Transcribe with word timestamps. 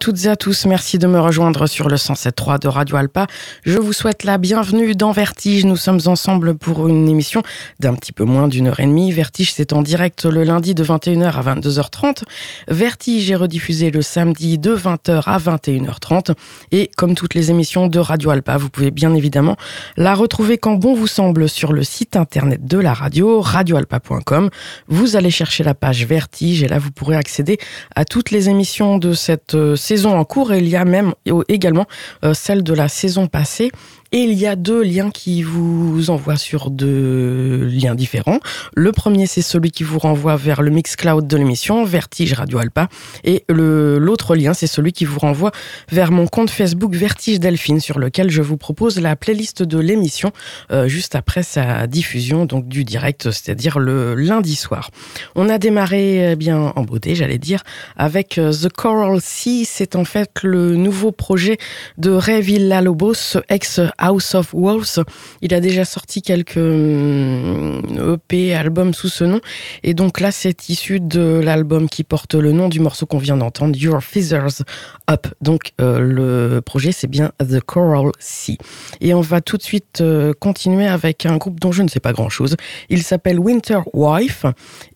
toutes 0.00 0.24
et 0.24 0.28
à 0.28 0.36
tous, 0.36 0.64
merci 0.64 0.98
de 0.98 1.06
me 1.06 1.20
rejoindre 1.20 1.66
sur 1.66 1.86
le 1.86 1.96
107.3 1.96 2.58
de 2.58 2.68
Radio 2.68 2.96
Alpa. 2.96 3.26
Je 3.66 3.78
vous 3.78 3.92
souhaite 3.92 4.24
la 4.24 4.38
bienvenue 4.38 4.94
dans 4.94 5.12
Vertige. 5.12 5.66
Nous 5.66 5.76
sommes 5.76 6.00
ensemble 6.06 6.54
pour 6.54 6.88
une 6.88 7.06
émission 7.06 7.42
d'un 7.80 7.94
petit 7.94 8.12
peu 8.12 8.24
moins 8.24 8.48
d'une 8.48 8.68
heure 8.68 8.80
et 8.80 8.86
demie. 8.86 9.12
Vertige, 9.12 9.52
c'est 9.52 9.74
en 9.74 9.82
direct 9.82 10.24
le 10.24 10.42
lundi 10.42 10.74
de 10.74 10.82
21h 10.82 11.32
à 11.32 11.54
22h30. 11.54 12.22
Vertige 12.68 13.30
est 13.30 13.34
rediffusé 13.36 13.90
le 13.90 14.00
samedi 14.00 14.58
de 14.58 14.74
20h 14.74 15.22
à 15.26 15.36
21h30. 15.36 16.32
Et 16.72 16.90
comme 16.96 17.14
toutes 17.14 17.34
les 17.34 17.50
émissions 17.50 17.86
de 17.86 17.98
Radio 17.98 18.30
Alpa, 18.30 18.56
vous 18.56 18.70
pouvez 18.70 18.90
bien 18.90 19.14
évidemment 19.14 19.56
la 19.98 20.14
retrouver 20.14 20.56
quand 20.56 20.76
bon 20.76 20.94
vous 20.94 21.08
semble 21.08 21.46
sur 21.46 21.74
le 21.74 21.82
site 21.82 22.16
internet 22.16 22.64
de 22.64 22.78
la 22.78 22.94
radio, 22.94 23.42
radioalpa.com. 23.42 24.48
Vous 24.88 25.16
allez 25.16 25.30
chercher 25.30 25.62
la 25.62 25.74
page 25.74 26.06
Vertige 26.06 26.62
et 26.62 26.68
là 26.68 26.78
vous 26.78 26.90
pourrez 26.90 27.16
accéder 27.16 27.58
à 27.94 28.06
toutes 28.06 28.30
les 28.30 28.48
émissions 28.48 28.96
de 28.96 29.12
cette 29.12 29.54
euh, 29.54 29.76
saison 29.90 30.16
en 30.16 30.24
cours 30.24 30.52
et 30.52 30.58
il 30.58 30.68
y 30.68 30.76
a 30.76 30.84
même 30.84 31.14
également 31.48 31.86
euh, 32.24 32.32
celle 32.32 32.62
de 32.62 32.72
la 32.72 32.86
saison 32.86 33.26
passée 33.26 33.72
et 34.12 34.22
il 34.22 34.32
y 34.32 34.46
a 34.46 34.56
deux 34.56 34.82
liens 34.82 35.10
qui 35.10 35.42
vous 35.42 36.10
envoient 36.10 36.36
sur 36.36 36.70
deux 36.70 37.64
liens 37.66 37.94
différents. 37.94 38.40
Le 38.74 38.90
premier, 38.90 39.26
c'est 39.26 39.42
celui 39.42 39.70
qui 39.70 39.84
vous 39.84 39.98
renvoie 39.98 40.36
vers 40.36 40.62
le 40.62 40.70
Mixcloud 40.70 41.26
de 41.26 41.36
l'émission, 41.36 41.84
Vertige 41.84 42.32
Radio 42.32 42.58
Alpa. 42.58 42.88
Et 43.22 43.44
l'autre 43.48 44.34
lien, 44.34 44.52
c'est 44.52 44.66
celui 44.66 44.92
qui 44.92 45.04
vous 45.04 45.20
renvoie 45.20 45.52
vers 45.90 46.10
mon 46.10 46.26
compte 46.26 46.50
Facebook 46.50 46.94
Vertige 46.94 47.38
Delphine, 47.38 47.80
sur 47.80 47.98
lequel 47.98 48.30
je 48.30 48.42
vous 48.42 48.56
propose 48.56 48.98
la 48.98 49.14
playlist 49.14 49.62
de 49.62 49.78
l'émission 49.78 50.32
euh, 50.72 50.88
juste 50.88 51.14
après 51.14 51.42
sa 51.42 51.86
diffusion, 51.86 52.46
donc 52.46 52.66
du 52.66 52.84
direct, 52.84 53.30
c'est-à-dire 53.30 53.78
le 53.78 54.14
lundi 54.14 54.56
soir. 54.56 54.90
On 55.36 55.48
a 55.48 55.58
démarré 55.58 56.32
eh 56.32 56.36
bien 56.36 56.72
en 56.74 56.82
beauté, 56.82 57.14
j'allais 57.14 57.38
dire, 57.38 57.62
avec 57.96 58.38
euh, 58.38 58.52
The 58.52 58.70
Coral 58.70 59.20
Sea. 59.20 59.64
C'est 59.64 59.94
en 59.94 60.04
fait 60.04 60.40
le 60.42 60.74
nouveau 60.74 61.12
projet 61.12 61.58
de 61.98 62.10
Ray 62.10 62.42
Villalobos, 62.42 63.36
ex 63.48 63.80
House 64.00 64.34
of 64.34 64.52
Wolves. 64.52 65.04
Il 65.40 65.54
a 65.54 65.60
déjà 65.60 65.84
sorti 65.84 66.22
quelques 66.22 66.56
EP, 66.56 68.54
albums 68.54 68.92
sous 68.94 69.08
ce 69.08 69.22
nom. 69.22 69.40
Et 69.84 69.94
donc 69.94 70.18
là, 70.18 70.32
c'est 70.32 70.68
issu 70.68 70.98
de 70.98 71.40
l'album 71.42 71.88
qui 71.88 72.02
porte 72.02 72.34
le 72.34 72.50
nom 72.50 72.68
du 72.68 72.80
morceau 72.80 73.06
qu'on 73.06 73.18
vient 73.18 73.36
d'entendre, 73.36 73.76
Your 73.76 74.02
Feathers 74.02 74.62
Up. 75.08 75.28
Donc 75.40 75.72
le 75.78 76.60
projet, 76.60 76.90
c'est 76.92 77.06
bien 77.06 77.30
The 77.38 77.60
Coral 77.60 78.10
Sea. 78.18 78.58
Et 79.00 79.14
on 79.14 79.20
va 79.20 79.40
tout 79.40 79.56
de 79.56 79.62
suite 79.62 80.02
continuer 80.40 80.86
avec 80.86 81.26
un 81.26 81.36
groupe 81.36 81.60
dont 81.60 81.72
je 81.72 81.82
ne 81.82 81.88
sais 81.88 82.00
pas 82.00 82.12
grand-chose. 82.12 82.56
Il 82.88 83.02
s'appelle 83.02 83.38
Winter 83.38 83.80
Wife. 83.92 84.46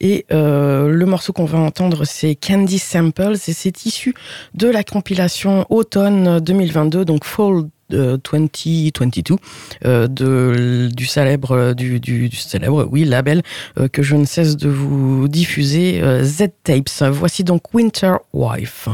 Et 0.01 0.27
le 0.31 1.05
morceau 1.05 1.33
qu'on 1.33 1.45
va 1.45 1.59
entendre, 1.59 2.05
c'est 2.05 2.35
Candy 2.35 2.79
Samples. 2.79 3.35
Et 3.47 3.53
c'est 3.53 3.85
issu 3.85 4.15
de 4.55 4.69
la 4.69 4.83
compilation 4.83 5.67
automne 5.69 6.41
2022, 6.41 7.05
donc 7.05 7.25
Fall 7.25 7.65
2022 7.91 9.37
euh, 9.85 10.89
du 10.89 11.07
célèbre 11.07 11.75
oui 12.91 13.05
label 13.05 13.43
euh, 13.79 13.89
que 13.89 14.03
je 14.03 14.17
ne 14.17 14.25
cesse 14.25 14.57
de 14.57 14.69
vous 14.69 15.29
diffuser 15.29 16.01
euh, 16.03 16.23
Z 16.25 16.49
Tapes. 16.63 17.03
Voici 17.11 17.45
donc 17.45 17.75
Winter 17.75 18.17
Wife. 18.33 18.89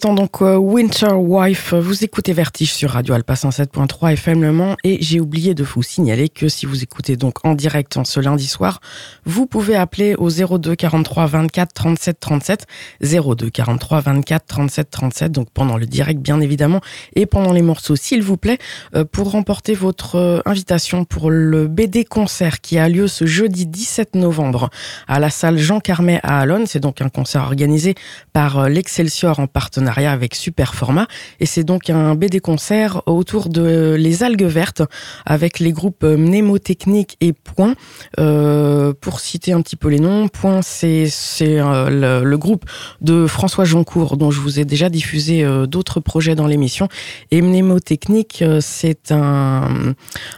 L'instant, 0.00 0.14
donc, 0.14 0.40
euh, 0.40 0.56
Winter 0.56 1.12
Wife, 1.12 1.74
vous 1.74 2.04
écoutez 2.04 2.32
Vertige 2.32 2.72
sur 2.72 2.92
Radio 2.92 3.12
Alpa 3.12 3.34
107.3 3.34 4.12
FM 4.14 4.40
Le 4.40 4.50
Mans 4.50 4.76
et 4.82 4.96
j'ai 5.02 5.20
oublié 5.20 5.52
de 5.52 5.62
vous 5.62 5.82
signaler 5.82 6.30
que 6.30 6.48
si 6.48 6.64
vous 6.64 6.82
écoutez 6.82 7.16
donc 7.18 7.44
en 7.44 7.54
direct 7.54 7.98
en 7.98 8.06
ce 8.06 8.18
lundi 8.18 8.46
soir, 8.46 8.80
vous 9.26 9.44
pouvez 9.44 9.76
appeler 9.76 10.14
au 10.14 10.30
02 10.30 10.74
43 10.74 11.26
24 11.26 11.74
37 11.74 12.18
37, 12.18 12.66
02 13.02 13.50
43 13.50 14.00
24 14.00 14.46
37 14.46 14.90
37, 14.90 15.32
donc 15.32 15.48
pendant 15.52 15.76
le 15.76 15.84
direct 15.84 16.20
bien 16.22 16.40
évidemment 16.40 16.80
et 17.14 17.26
pendant 17.26 17.52
les 17.52 17.60
morceaux 17.60 17.96
s'il 17.96 18.22
vous 18.22 18.38
plaît, 18.38 18.56
euh, 18.94 19.04
pour 19.04 19.32
remporter 19.32 19.74
votre 19.74 20.14
euh, 20.16 20.40
invitation 20.46 21.04
pour 21.04 21.30
le 21.30 21.66
BD 21.66 22.06
concert 22.06 22.62
qui 22.62 22.78
a 22.78 22.88
lieu 22.88 23.06
ce 23.06 23.26
jeudi 23.26 23.66
17 23.66 24.14
novembre 24.14 24.70
à 25.08 25.20
la 25.20 25.28
salle 25.28 25.58
Jean 25.58 25.80
Carmet 25.80 26.20
à 26.22 26.40
Alonne. 26.40 26.66
C'est 26.66 26.80
donc 26.80 27.02
un 27.02 27.10
concert 27.10 27.42
organisé 27.42 27.96
par 28.32 28.70
l'Excelsior 28.70 29.40
en 29.40 29.46
partenariat 29.46 29.89
avec 29.98 30.34
Superformat. 30.34 31.06
Et 31.40 31.46
c'est 31.46 31.64
donc 31.64 31.90
un 31.90 32.14
BD 32.14 32.40
concert 32.40 33.02
autour 33.06 33.48
de 33.48 33.96
les 33.98 34.22
algues 34.22 34.44
vertes 34.44 34.82
avec 35.26 35.58
les 35.58 35.72
groupes 35.72 36.04
Mnémotechnique 36.04 37.16
et 37.20 37.32
Point. 37.32 37.74
Euh, 38.18 38.92
pour 39.00 39.20
citer 39.20 39.52
un 39.52 39.60
petit 39.62 39.76
peu 39.76 39.88
les 39.88 39.98
noms, 39.98 40.28
Point, 40.28 40.60
c'est 40.62 41.08
euh, 41.42 42.22
le, 42.22 42.38
groupe 42.38 42.64
de 43.00 43.26
François 43.26 43.64
Joncourt 43.64 44.16
dont 44.16 44.30
je 44.30 44.40
vous 44.40 44.60
ai 44.60 44.64
déjà 44.64 44.88
diffusé 44.88 45.42
euh, 45.44 45.66
d'autres 45.66 46.00
projets 46.00 46.34
dans 46.34 46.46
l'émission. 46.46 46.88
Et 47.30 47.42
Mnémotechnique, 47.42 48.44
c'est 48.60 49.12
un, 49.12 49.94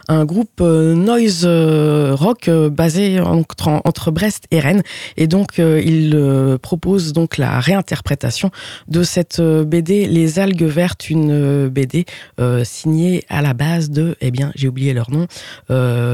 un 0.07 0.25
groupe 0.25 0.61
noise 0.61 1.45
rock 1.45 2.49
basé 2.49 3.19
entre, 3.19 3.69
entre 3.85 4.11
Brest 4.11 4.45
et 4.51 4.59
Rennes. 4.59 4.83
Et 5.17 5.27
donc, 5.27 5.57
il 5.57 6.57
propose 6.61 7.13
donc 7.13 7.37
la 7.37 7.59
réinterprétation 7.59 8.51
de 8.87 9.03
cette 9.03 9.39
euh, 9.39 9.42
BD 9.63 10.07
Les 10.07 10.39
algues 10.39 10.63
vertes, 10.63 11.09
une 11.09 11.31
euh, 11.31 11.69
BD 11.69 12.05
euh, 12.39 12.63
signée 12.63 13.23
à 13.29 13.41
la 13.41 13.53
base 13.53 13.89
de, 13.89 14.15
eh 14.21 14.31
bien, 14.31 14.51
j'ai 14.55 14.67
oublié 14.67 14.93
leur 14.93 15.11
nom, 15.11 15.27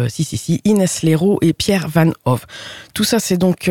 si, 0.09 0.23
si, 0.23 0.37
si, 0.37 0.61
Inès 0.65 1.03
Leroux 1.03 1.37
et 1.41 1.53
Pierre 1.53 1.87
Van 1.87 2.11
Hove. 2.25 2.45
Tout 2.93 3.03
ça, 3.03 3.19
c'est 3.19 3.37
donc 3.37 3.69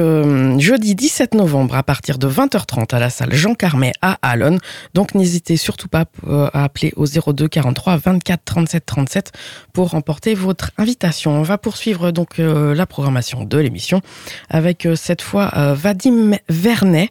jeudi 0.58 0.94
17 0.94 1.34
novembre 1.34 1.76
à 1.76 1.82
partir 1.82 2.18
de 2.18 2.28
20h30 2.28 2.94
à 2.94 2.98
la 2.98 3.10
salle 3.10 3.34
Jean 3.34 3.54
Carmet 3.54 3.92
à 4.02 4.18
Alonne. 4.22 4.58
Donc, 4.94 5.14
n'hésitez 5.14 5.56
surtout 5.56 5.88
pas 5.88 6.04
à 6.26 6.64
appeler 6.64 6.92
au 6.96 7.06
02 7.06 7.48
43 7.48 7.96
24 7.96 8.40
37 8.44 8.86
37 8.86 9.32
pour 9.72 9.90
remporter 9.90 10.34
votre 10.34 10.70
invitation. 10.78 11.32
On 11.32 11.42
va 11.42 11.58
poursuivre 11.58 12.10
donc 12.10 12.38
la 12.38 12.86
programmation 12.86 13.44
de 13.44 13.58
l'émission 13.58 14.00
avec 14.48 14.86
cette 14.94 15.22
fois 15.22 15.50
Vadim 15.74 16.36
Vernet. 16.48 17.10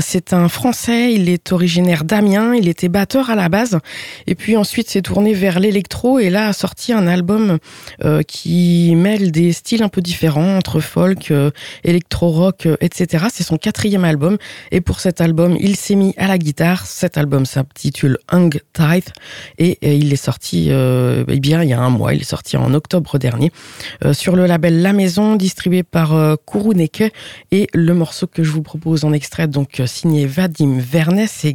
c'est 0.00 0.32
un 0.32 0.48
Français, 0.48 1.12
il 1.12 1.28
est 1.28 1.52
originaire 1.52 1.87
d'Amiens, 1.96 2.54
il 2.54 2.68
était 2.68 2.88
batteur 2.88 3.30
à 3.30 3.34
la 3.34 3.48
base, 3.48 3.78
et 4.26 4.34
puis 4.34 4.56
ensuite 4.56 4.90
s'est 4.90 5.02
tourné 5.02 5.32
vers 5.32 5.58
l'électro, 5.58 6.18
et 6.18 6.30
là 6.30 6.48
a 6.48 6.52
sorti 6.52 6.92
un 6.92 7.06
album 7.06 7.58
euh, 8.04 8.22
qui 8.22 8.94
mêle 8.94 9.32
des 9.32 9.52
styles 9.52 9.82
un 9.82 9.88
peu 9.88 10.00
différents 10.00 10.56
entre 10.56 10.80
folk, 10.80 11.30
euh, 11.30 11.50
électro-rock, 11.84 12.66
euh, 12.66 12.76
etc. 12.80 13.26
C'est 13.32 13.44
son 13.44 13.56
quatrième 13.56 14.04
album, 14.04 14.36
et 14.70 14.80
pour 14.80 15.00
cet 15.00 15.20
album, 15.20 15.56
il 15.58 15.76
s'est 15.76 15.94
mis 15.94 16.14
à 16.16 16.28
la 16.28 16.38
guitare. 16.38 16.86
Cet 16.86 17.16
album 17.16 17.46
s'intitule 17.46 18.18
Hung 18.30 18.60
Tight, 18.72 19.12
et, 19.58 19.78
il 19.82 20.12
est 20.12 20.16
sorti 20.16 20.70
eh 20.70 21.40
bien 21.40 21.62
il 21.62 21.70
y 21.70 21.72
a 21.72 21.80
un 21.80 21.90
mois, 21.90 22.14
il 22.14 22.20
est 22.20 22.24
sorti 22.24 22.56
en 22.56 22.74
octobre 22.74 23.18
dernier 23.18 23.52
sur 24.12 24.36
le 24.36 24.46
label 24.46 24.82
La 24.82 24.92
Maison, 24.92 25.36
distribué 25.36 25.82
par 25.82 26.36
Kuruneke, 26.46 27.12
et 27.50 27.66
le 27.72 27.94
morceau 27.94 28.26
que 28.26 28.42
je 28.42 28.50
vous 28.50 28.62
propose 28.62 29.04
en 29.04 29.12
extrait, 29.12 29.48
donc 29.48 29.82
signé 29.86 30.26
Vadim 30.26 30.78
Vernet, 30.78 31.28
c'est 31.28 31.54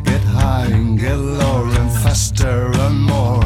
Nightingale, 0.51 1.15
Lauren 1.39 1.89
faster 2.03 2.71
and 2.73 3.03
more. 3.03 3.40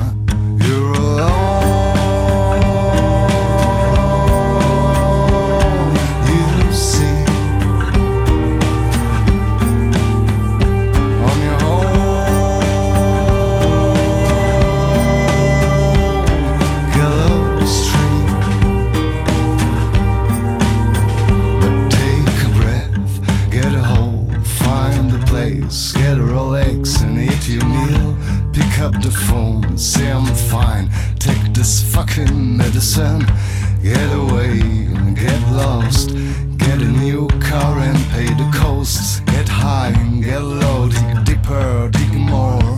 Say 29.77 29.99
see 29.99 30.07
I'm 30.07 30.25
fine. 30.25 30.89
Take 31.19 31.53
this 31.53 31.83
fucking 31.93 32.55
medicine. 32.55 33.25
Get 33.83 34.09
away 34.13 34.59
and 34.59 35.17
get 35.17 35.37
lost. 35.51 36.11
Get 36.57 36.81
a 36.81 36.91
new 37.03 37.27
car 37.41 37.79
and 37.79 37.97
pay 38.11 38.27
the 38.27 38.49
costs. 38.53 39.19
Get 39.31 39.49
high 39.49 39.89
and 39.89 40.23
get 40.23 40.41
low. 40.41 40.87
Dig 40.87 41.25
deeper, 41.25 41.89
dig 41.91 42.13
more. 42.13 42.74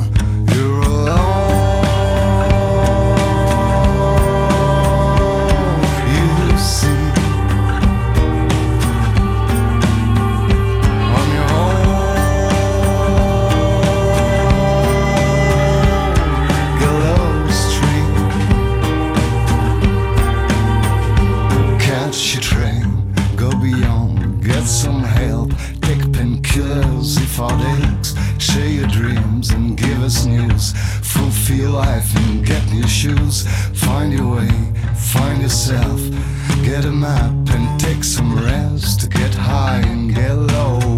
killers 26.58 27.18
if 27.18 27.36
heartaches. 27.36 28.16
Share 28.40 28.68
your 28.80 28.88
dreams 28.88 29.52
and 29.52 29.78
give 29.78 30.02
us 30.02 30.26
news. 30.26 30.74
Fulfill 31.14 31.72
life 31.72 32.10
and 32.16 32.46
get 32.46 32.64
new 32.72 32.88
shoes. 32.88 33.46
Find 33.86 34.12
your 34.12 34.38
way, 34.38 34.50
find 34.96 35.42
yourself. 35.42 36.00
Get 36.64 36.86
a 36.86 36.92
map 36.92 37.34
and 37.56 37.80
take 37.80 38.04
some 38.04 38.36
rest. 38.36 39.10
Get 39.12 39.34
high 39.36 39.82
and 39.82 40.16
get 40.16 40.34
low. 40.34 40.97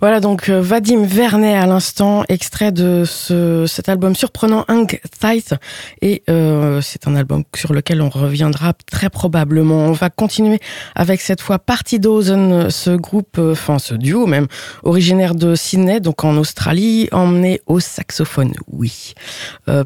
Voilà 0.00 0.20
donc 0.20 0.48
euh, 0.48 0.62
Vadim 0.62 1.02
Vernet 1.04 1.56
à 1.56 1.66
l'instant, 1.66 2.22
extrait 2.28 2.70
de 2.70 3.02
ce, 3.04 3.66
cet 3.66 3.88
album 3.88 4.14
surprenant 4.14 4.64
Hang 4.68 5.00
Thight. 5.20 5.54
Et 6.02 6.22
euh, 6.30 6.80
c'est 6.80 7.08
un 7.08 7.16
album 7.16 7.42
sur 7.56 7.72
lequel 7.72 8.00
on 8.00 8.08
reviendra 8.08 8.74
très 8.90 9.10
probablement. 9.10 9.86
On 9.86 9.92
va 9.92 10.08
continuer 10.08 10.60
avec 10.94 11.20
cette 11.20 11.40
fois 11.40 11.58
Party 11.58 11.98
Dozen, 11.98 12.70
ce 12.70 12.90
groupe, 12.90 13.38
euh, 13.38 13.52
enfin 13.52 13.80
ce 13.80 13.94
duo 13.94 14.26
même, 14.26 14.46
originaire 14.84 15.34
de 15.34 15.56
Sydney, 15.56 15.98
donc 15.98 16.22
en 16.22 16.36
Australie, 16.36 17.08
emmené 17.10 17.60
au 17.66 17.80
saxophone, 17.80 18.52
oui, 18.68 19.14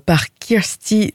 par 0.05 0.27
Kirsty 0.41 1.15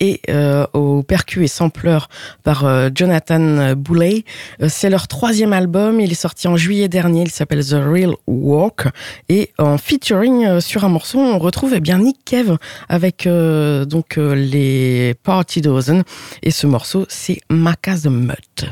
Et 0.00 0.20
euh, 0.28 0.66
au 0.72 1.02
percu 1.02 1.44
et 1.44 1.48
sampleur 1.48 2.08
par 2.44 2.64
euh, 2.64 2.90
Jonathan 2.94 3.74
Boulay. 3.74 4.24
Euh, 4.62 4.68
c'est 4.68 4.90
leur 4.90 5.08
troisième 5.08 5.52
album, 5.52 6.00
il 6.00 6.12
est 6.12 6.14
sorti 6.14 6.46
en 6.48 6.56
juillet 6.56 6.88
dernier, 6.88 7.22
il 7.22 7.30
s'appelle 7.30 7.64
The 7.64 7.74
Real 7.74 8.14
Walk 8.26 8.84
et 9.28 9.52
en 9.58 9.78
featuring 9.78 10.60
sur 10.60 10.84
un 10.84 10.88
morceau, 10.88 11.18
on 11.18 11.38
retrouve 11.38 11.74
eh 11.74 11.80
bien 11.80 11.98
Nick 11.98 12.24
Kev 12.24 12.56
avec 12.88 13.28
donc 13.28 14.16
les 14.16 15.14
Party 15.22 15.60
Dozen 15.60 16.02
et 16.42 16.50
ce 16.50 16.66
morceau 16.66 17.06
c'est 17.08 17.38
Maca 17.50 17.96
the 17.96 18.06
Mutt. 18.06 18.66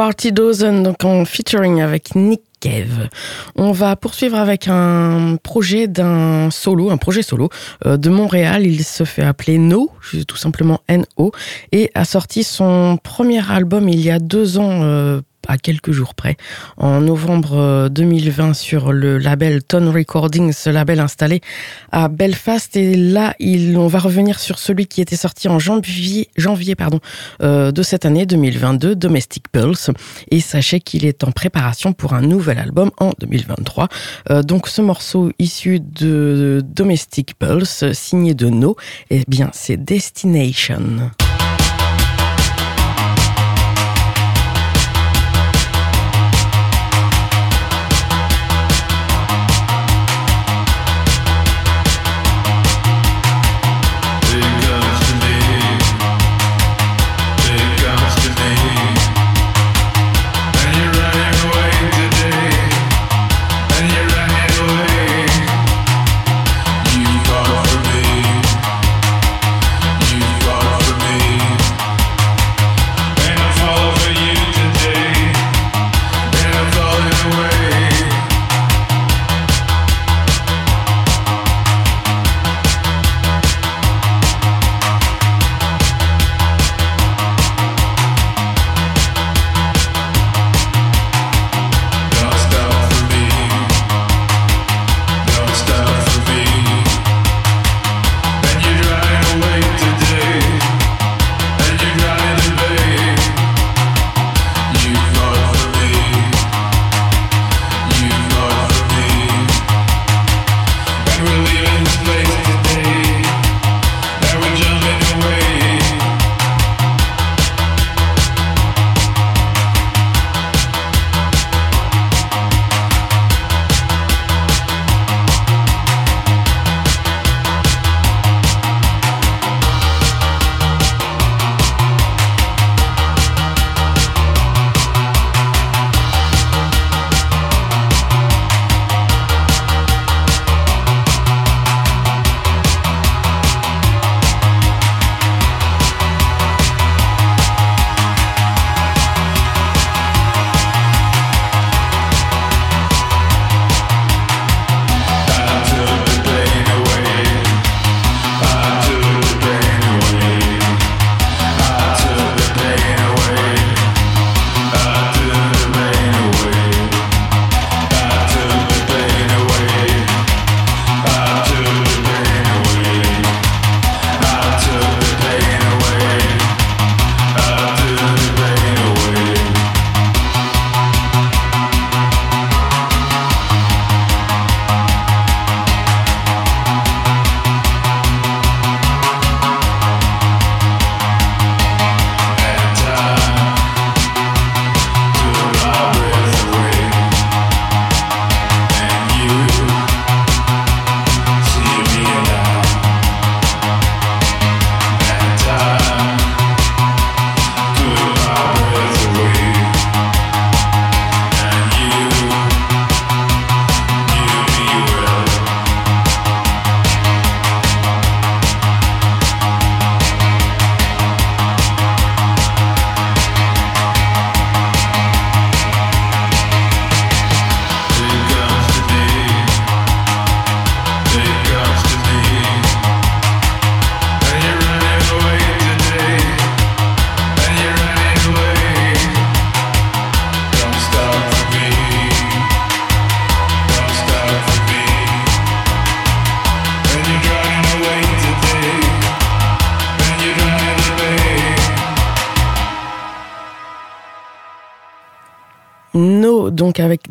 Party 0.00 0.32
Dozen, 0.32 0.82
donc 0.82 1.04
en 1.04 1.26
featuring 1.26 1.82
avec 1.82 2.14
Nick 2.14 2.40
Kev. 2.60 3.10
On 3.54 3.70
va 3.72 3.96
poursuivre 3.96 4.38
avec 4.38 4.66
un 4.66 5.36
projet 5.42 5.88
d'un 5.88 6.50
solo, 6.50 6.90
un 6.90 6.96
projet 6.96 7.20
solo 7.20 7.50
euh, 7.84 7.98
de 7.98 8.08
Montréal. 8.08 8.66
Il 8.66 8.82
se 8.82 9.04
fait 9.04 9.22
appeler 9.22 9.58
No, 9.58 9.90
tout 10.26 10.38
simplement 10.38 10.80
N-O, 10.88 11.32
et 11.72 11.90
a 11.94 12.06
sorti 12.06 12.44
son 12.44 12.96
premier 12.96 13.42
album 13.50 13.90
il 13.90 14.00
y 14.00 14.10
a 14.10 14.18
deux 14.18 14.56
ans 14.56 14.80
euh, 14.84 15.20
à 15.50 15.58
quelques 15.58 15.90
jours 15.90 16.14
près. 16.14 16.36
En 16.76 17.00
novembre 17.00 17.88
2020 17.90 18.54
sur 18.54 18.92
le 18.92 19.18
label 19.18 19.62
Tone 19.62 19.88
Recordings, 19.88 20.52
ce 20.52 20.70
label 20.70 21.00
installé 21.00 21.40
à 21.90 22.08
Belfast. 22.08 22.76
Et 22.76 22.96
là, 22.96 23.34
on 23.76 23.86
va 23.88 23.98
revenir 23.98 24.38
sur 24.38 24.58
celui 24.58 24.86
qui 24.86 25.00
était 25.00 25.16
sorti 25.16 25.48
en 25.48 25.58
janvier, 25.58 26.28
pardon, 26.76 27.00
de 27.40 27.82
cette 27.82 28.06
année 28.06 28.26
2022, 28.26 28.94
Domestic 28.94 29.50
Pulse. 29.50 29.90
Et 30.30 30.40
sachez 30.40 30.80
qu'il 30.80 31.04
est 31.04 31.24
en 31.24 31.32
préparation 31.32 31.92
pour 31.92 32.14
un 32.14 32.22
nouvel 32.22 32.58
album 32.58 32.90
en 32.98 33.12
2023. 33.18 33.88
donc 34.42 34.68
ce 34.68 34.82
morceau 34.82 35.32
issu 35.38 35.80
de 35.80 36.62
Domestic 36.64 37.38
Pulse, 37.38 37.92
signé 37.92 38.34
de 38.34 38.48
No, 38.48 38.76
eh 39.10 39.24
bien 39.26 39.50
c'est 39.52 39.76
Destination. 39.76 41.10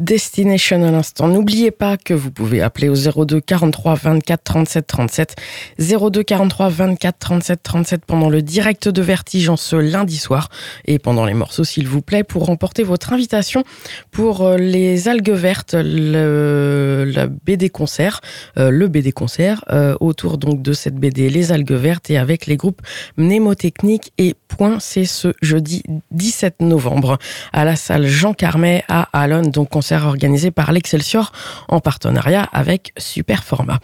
Destination 0.10 0.84
à 0.84 0.90
l'instant. 0.90 1.28
N'oubliez 1.28 1.70
pas 1.70 1.96
que 1.96 2.16
vous 2.16 2.32
pouvez 2.32 2.64
appeler 2.64 2.90
au 2.90 2.96
02 2.96 3.42
43 3.42 3.94
24 3.94 4.44
37 4.44 4.88
37. 4.88 5.36
02 5.78 6.24
43 6.24 6.70
24 6.70 7.20
37 7.20 7.62
37 7.62 8.06
pendant 8.08 8.28
le 8.28 8.42
direct 8.42 8.90
de 8.90 9.02
Vertige 9.04 9.50
en 9.50 9.56
ce 9.56 9.76
lundi 9.76 10.18
soir 10.18 10.50
et 10.86 10.98
pendant 10.98 11.26
les 11.26 11.36
morceaux 11.36 11.64
s'il 11.64 11.88
vous 11.88 12.02
plaît 12.02 12.24
pour 12.24 12.48
remporter 12.48 12.82
votre 12.82 13.14
invitation 13.14 13.64
pour 14.10 14.42
euh, 14.42 14.58
les 14.58 15.08
algues 15.08 15.30
vertes, 15.30 15.76
le, 15.78 17.30
BD 17.46 17.70
concert, 17.70 18.22
euh, 18.58 18.72
le 18.72 18.88
BD 18.88 19.12
concert 19.12 19.64
euh, 19.70 19.96
autour 20.00 20.40
donc 20.40 20.64
de 20.64 20.74
cette 20.74 20.96
BD 20.96 21.30
Les 21.30 21.52
algues 21.52 21.74
vertes 21.74 22.10
et 22.10 22.18
avec 22.18 22.48
les 22.48 22.58
groupes 22.58 22.82
Mnémotechnique 23.18 24.12
et 24.18 24.34
Point, 24.48 24.80
c'est 24.80 25.06
ce 25.06 25.34
jeudi 25.44 25.84
17 26.10 26.62
novembre 26.62 27.20
à 27.54 27.64
la 27.64 27.76
salle 27.76 28.08
Jean 28.08 28.34
Carmet 28.34 28.84
à 28.88 29.08
Alon, 29.14 29.44
donc 29.44 29.70
concert 29.70 29.99
organisé 30.06 30.52
par 30.52 30.72
l'Excelsior 30.72 31.32
en 31.68 31.80
partenariat 31.80 32.48
avec 32.52 32.94
Superformat. 32.98 33.80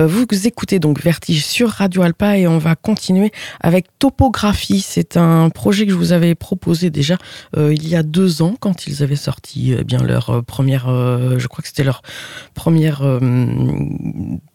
Euh, 0.00 0.06
vous 0.06 0.26
écoutez 0.46 0.78
donc 0.78 1.02
Vertige 1.02 1.44
sur 1.44 1.70
Radio 1.70 2.02
Alpa 2.02 2.38
et 2.38 2.46
on 2.46 2.58
va 2.58 2.76
continuer 2.76 3.32
avec 3.60 3.86
Topographie. 3.98 4.80
C'est 4.80 5.16
un 5.16 5.50
projet 5.50 5.86
que 5.86 5.92
je 5.92 5.96
vous 5.96 6.12
avais 6.12 6.34
proposé 6.34 6.90
déjà 6.90 7.16
euh, 7.56 7.72
il 7.72 7.88
y 7.88 7.96
a 7.96 8.02
deux 8.02 8.42
ans 8.42 8.54
quand 8.58 8.86
ils 8.86 9.02
avaient 9.02 9.16
sorti 9.16 9.74
eh 9.78 9.84
bien 9.84 10.02
leur 10.02 10.44
première, 10.44 10.86
je 10.88 11.46
crois 11.46 11.62
que 11.62 11.68
c'était 11.68 11.84
leur 11.84 12.02
première 12.54 13.02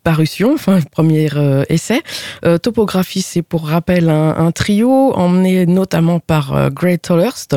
parution, 0.03 0.53
enfin 0.53 0.79
premier 0.91 1.29
essai. 1.69 2.01
Topographie, 2.61 3.21
c'est 3.21 3.41
pour 3.41 3.67
rappel 3.67 4.09
un, 4.09 4.51
trio 4.51 5.13
emmené 5.13 5.65
notamment 5.65 6.19
par 6.19 6.71
Greg 6.71 7.01
Tollerst, 7.01 7.55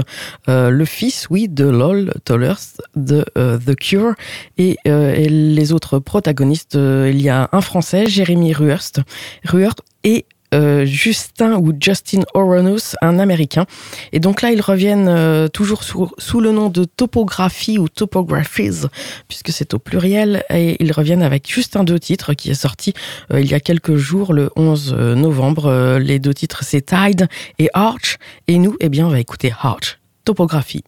le 0.48 0.84
fils, 0.84 1.26
oui, 1.30 1.48
de 1.48 1.64
Lol 1.64 2.12
Tollerst 2.24 2.82
de 2.94 3.24
The 3.64 3.74
Cure 3.74 4.14
et, 4.58 4.76
et, 4.84 5.28
les 5.28 5.72
autres 5.72 5.98
protagonistes. 5.98 6.74
il 6.74 7.20
y 7.20 7.28
a 7.28 7.48
un 7.52 7.60
Français, 7.60 8.06
Jérémy 8.06 8.52
Ruerst, 8.52 9.00
Ruert 9.44 9.74
et 10.04 10.26
euh, 10.54 10.86
Justin 10.86 11.56
ou 11.56 11.72
Justin 11.78 12.22
Oronus, 12.34 12.96
un 13.02 13.18
Américain. 13.18 13.66
Et 14.12 14.20
donc 14.20 14.42
là, 14.42 14.52
ils 14.52 14.60
reviennent 14.60 15.08
euh, 15.08 15.48
toujours 15.48 15.82
sous, 15.82 16.40
le 16.40 16.52
nom 16.52 16.68
de 16.68 16.84
Topographie 16.84 17.78
ou 17.78 17.88
Topographies, 17.88 18.86
puisque 19.28 19.50
c'est 19.50 19.74
au 19.74 19.78
pluriel, 19.78 20.44
et 20.50 20.82
ils 20.82 20.92
reviennent 20.92 21.22
avec 21.22 21.52
juste 21.52 21.76
un 21.76 21.84
deux 21.84 21.98
titres 21.98 22.34
qui 22.34 22.50
est 22.50 22.54
sorti 22.54 22.94
euh, 23.32 23.40
il 23.40 23.50
y 23.50 23.54
a 23.54 23.60
quelques 23.60 23.96
jours, 23.96 24.32
le 24.32 24.50
11 24.56 24.94
novembre. 25.16 25.98
les 25.98 26.18
deux 26.18 26.34
titres, 26.34 26.62
c'est 26.62 26.86
Tide 26.86 27.28
et 27.58 27.68
Arch. 27.74 28.18
Et 28.46 28.58
nous, 28.58 28.76
eh 28.80 28.88
bien, 28.88 29.06
on 29.06 29.10
va 29.10 29.20
écouter 29.20 29.52
Arch, 29.60 29.98
Topographie. 30.24 30.84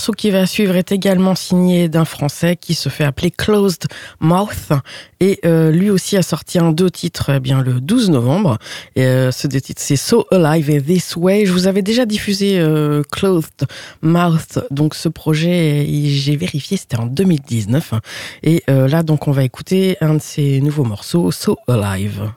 Morceau 0.00 0.12
qui 0.12 0.30
va 0.30 0.46
suivre 0.46 0.76
est 0.76 0.92
également 0.92 1.34
signé 1.34 1.90
d'un 1.90 2.06
Français 2.06 2.56
qui 2.56 2.72
se 2.72 2.88
fait 2.88 3.04
appeler 3.04 3.30
Closed 3.30 3.84
Mouth 4.18 4.72
et 5.20 5.40
euh, 5.44 5.70
lui 5.70 5.90
aussi 5.90 6.16
a 6.16 6.22
sorti 6.22 6.58
un 6.58 6.72
deux 6.72 6.90
titres 6.90 7.32
eh 7.34 7.38
bien 7.38 7.60
le 7.60 7.82
12 7.82 8.08
novembre. 8.08 8.56
Euh, 8.96 9.30
ce 9.30 9.46
deux 9.46 9.60
titres 9.60 9.82
c'est 9.84 9.96
So 9.96 10.26
Alive 10.30 10.70
et 10.70 10.80
This 10.80 11.16
Way. 11.16 11.44
Je 11.44 11.52
vous 11.52 11.66
avais 11.66 11.82
déjà 11.82 12.06
diffusé 12.06 12.58
euh, 12.58 13.02
Closed 13.12 13.66
Mouth, 14.00 14.60
donc 14.70 14.94
ce 14.94 15.10
projet 15.10 15.86
j'ai 16.06 16.36
vérifié 16.36 16.78
c'était 16.78 16.96
en 16.96 17.04
2019 17.04 17.92
et 18.42 18.62
là 18.68 19.02
donc 19.02 19.28
on 19.28 19.32
va 19.32 19.44
écouter 19.44 19.98
un 20.00 20.14
de 20.14 20.22
ses 20.22 20.62
nouveaux 20.62 20.84
morceaux 20.84 21.30
So 21.30 21.58
Alive. 21.68 22.32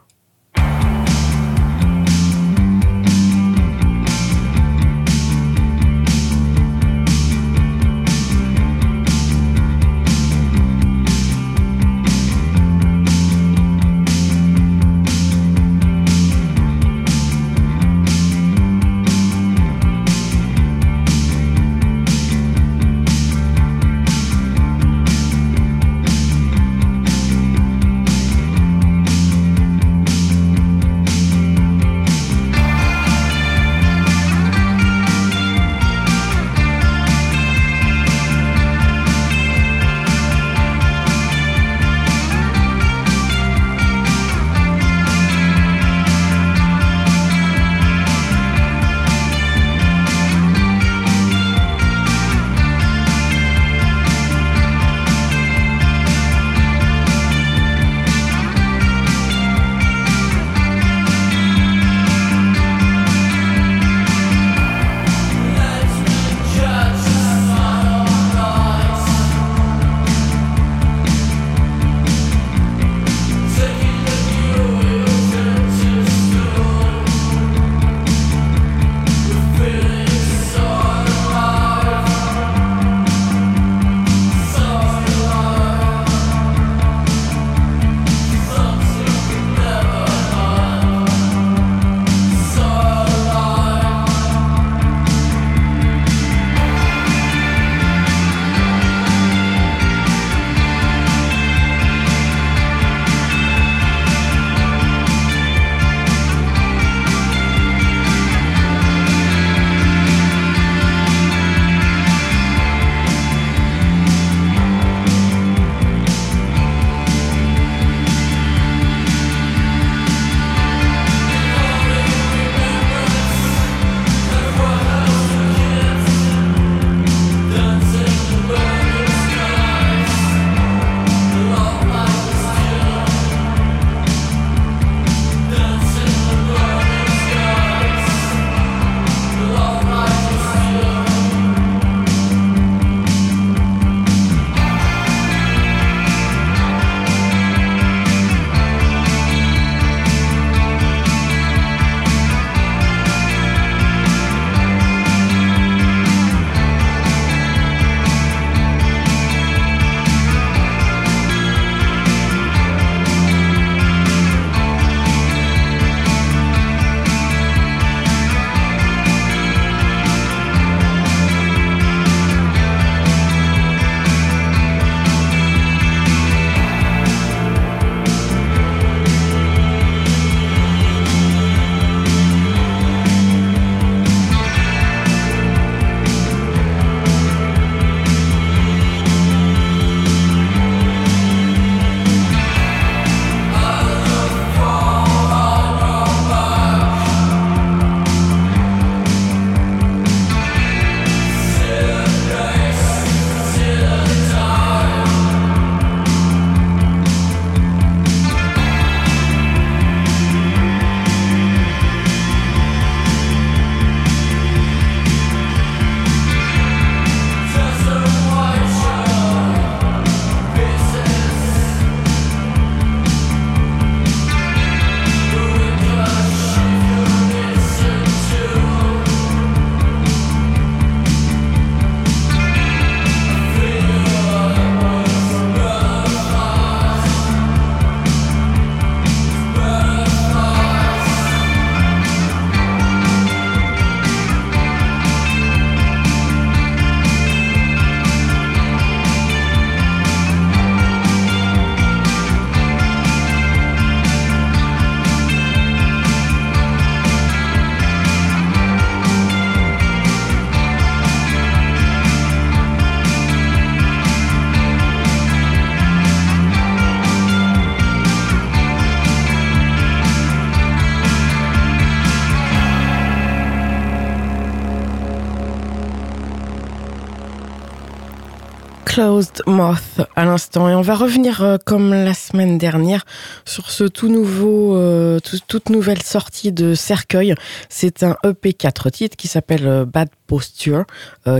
Closed 278.94 279.40
Moth 279.48 279.83
à 280.16 280.24
l'instant 280.24 280.68
et 280.68 280.74
on 280.74 280.82
va 280.82 280.94
revenir 280.94 281.42
euh, 281.42 281.56
comme 281.64 281.90
la 281.90 282.14
semaine 282.14 282.58
dernière 282.58 283.04
sur 283.44 283.70
ce 283.70 283.84
tout 283.84 284.08
nouveau, 284.08 284.76
euh, 284.76 285.18
toute 285.48 285.70
nouvelle 285.70 286.02
sortie 286.02 286.52
de 286.52 286.74
Cercueil. 286.74 287.34
C'est 287.68 288.02
un 288.02 288.16
EP 288.24 288.52
4 288.52 288.90
titres 288.90 289.16
qui 289.16 289.28
s'appelle 289.28 289.66
euh, 289.66 289.84
Bad 289.84 290.08
Posture, 290.26 290.84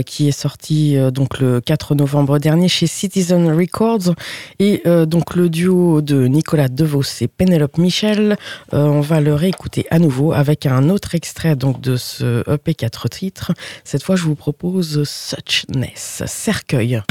qui 0.05 0.27
est 0.27 0.31
sorti 0.31 0.95
donc 1.11 1.39
le 1.39 1.59
4 1.59 1.95
novembre 1.95 2.37
dernier 2.37 2.67
chez 2.67 2.85
Citizen 2.85 3.51
Records 3.51 4.13
et 4.59 4.83
donc 5.07 5.35
le 5.35 5.49
duo 5.49 6.01
de 6.01 6.27
Nicolas 6.27 6.69
Devos 6.69 7.01
et 7.21 7.27
Penelope 7.27 7.79
Michel. 7.79 8.37
on 8.71 9.01
va 9.01 9.21
le 9.21 9.33
réécouter 9.33 9.87
à 9.89 9.97
nouveau 9.97 10.33
avec 10.33 10.67
un 10.67 10.89
autre 10.89 11.15
extrait 11.15 11.55
donc 11.55 11.81
de 11.81 11.97
ce 11.97 12.47
EP 12.49 12.75
4 12.75 13.09
titres. 13.09 13.53
Cette 13.83 14.03
fois, 14.03 14.15
je 14.15 14.23
vous 14.23 14.35
propose 14.35 15.03
Suchness, 15.03 16.21
Cercueil. 16.27 17.01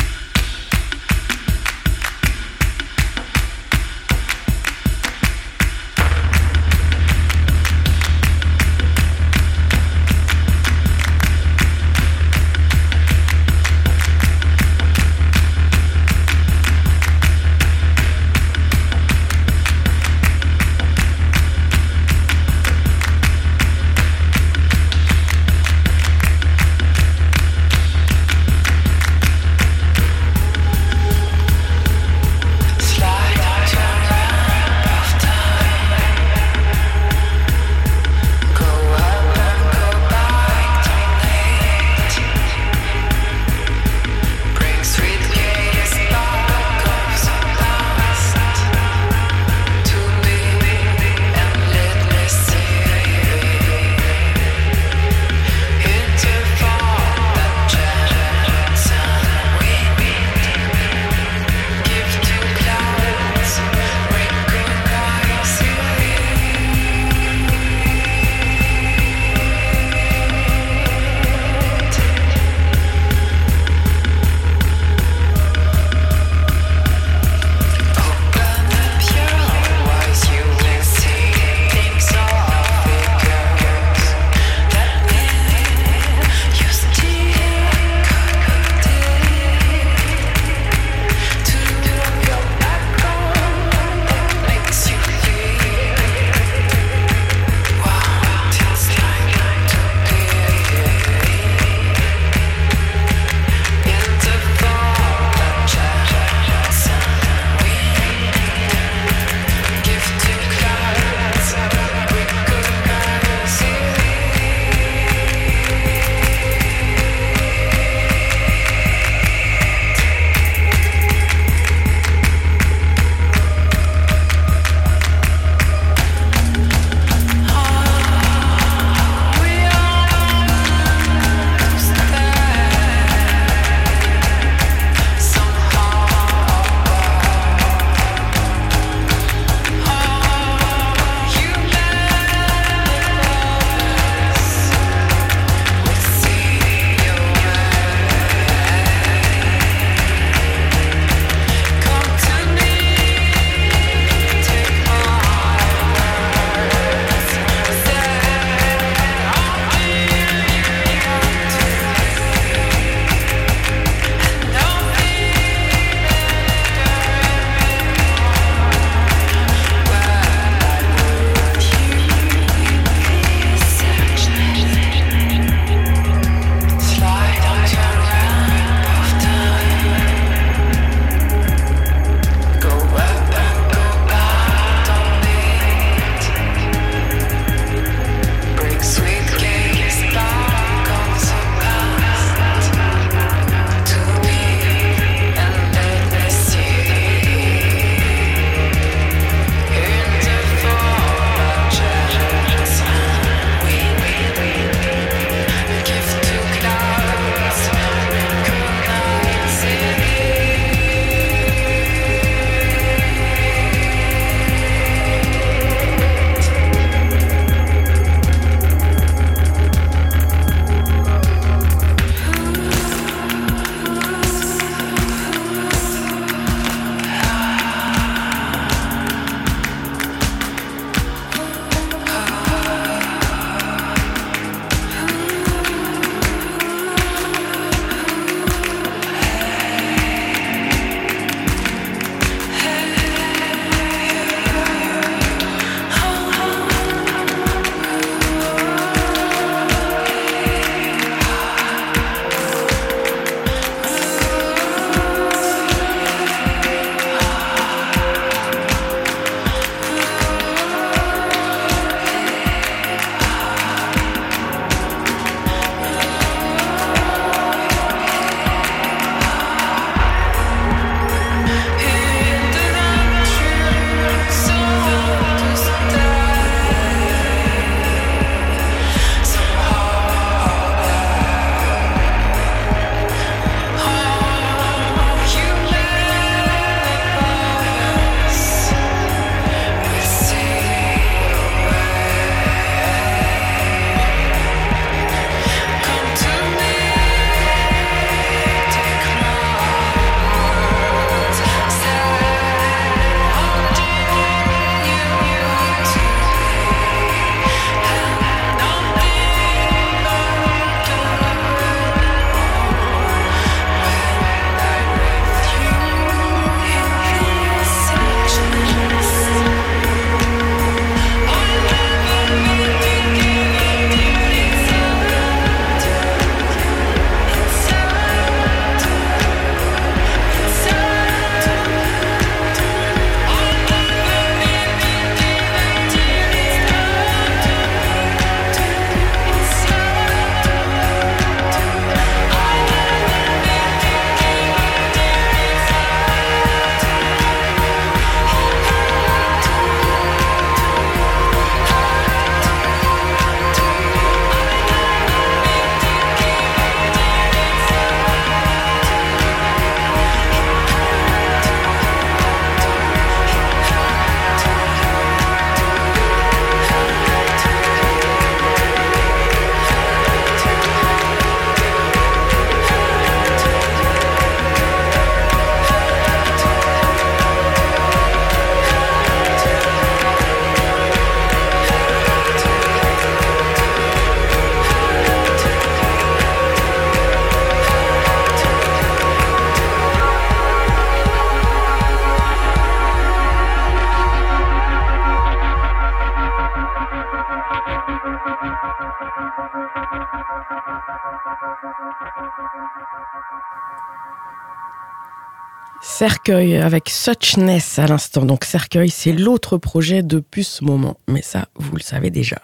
Cercueil 405.87 406.57
avec 406.57 406.89
Suchness 406.89 407.79
à 407.79 407.87
l'instant. 407.87 408.25
Donc 408.25 408.47
Cercueil, 408.47 408.89
c'est 408.89 409.13
l'autre 409.13 409.59
projet 409.59 410.03
depuis 410.03 410.43
ce 410.43 410.65
moment. 410.65 410.97
Mais 411.09 411.21
ça, 411.21 411.45
vous 411.57 411.77
le 411.77 411.83
savez 411.83 412.11
déjà. 412.11 412.37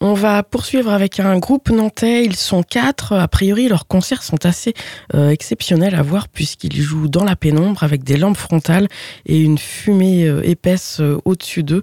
On 0.00 0.14
va 0.14 0.42
poursuivre 0.42 0.90
avec 0.90 1.20
un 1.20 1.38
groupe 1.38 1.68
nantais. 1.68 2.24
Ils 2.24 2.34
sont 2.34 2.62
quatre. 2.62 3.12
A 3.12 3.28
priori, 3.28 3.68
leurs 3.68 3.86
concerts 3.86 4.22
sont 4.22 4.46
assez 4.46 4.72
euh, 5.14 5.28
exceptionnels 5.28 5.94
à 5.94 6.02
voir 6.02 6.28
puisqu'ils 6.28 6.80
jouent 6.80 7.08
dans 7.08 7.24
la 7.24 7.36
pénombre 7.36 7.84
avec 7.84 8.04
des 8.04 8.16
lampes 8.16 8.38
frontales 8.38 8.88
et 9.26 9.38
une 9.38 9.58
fumée 9.58 10.26
euh, 10.26 10.40
épaisse 10.42 11.00
euh, 11.00 11.20
au-dessus 11.26 11.62
d'eux. 11.62 11.82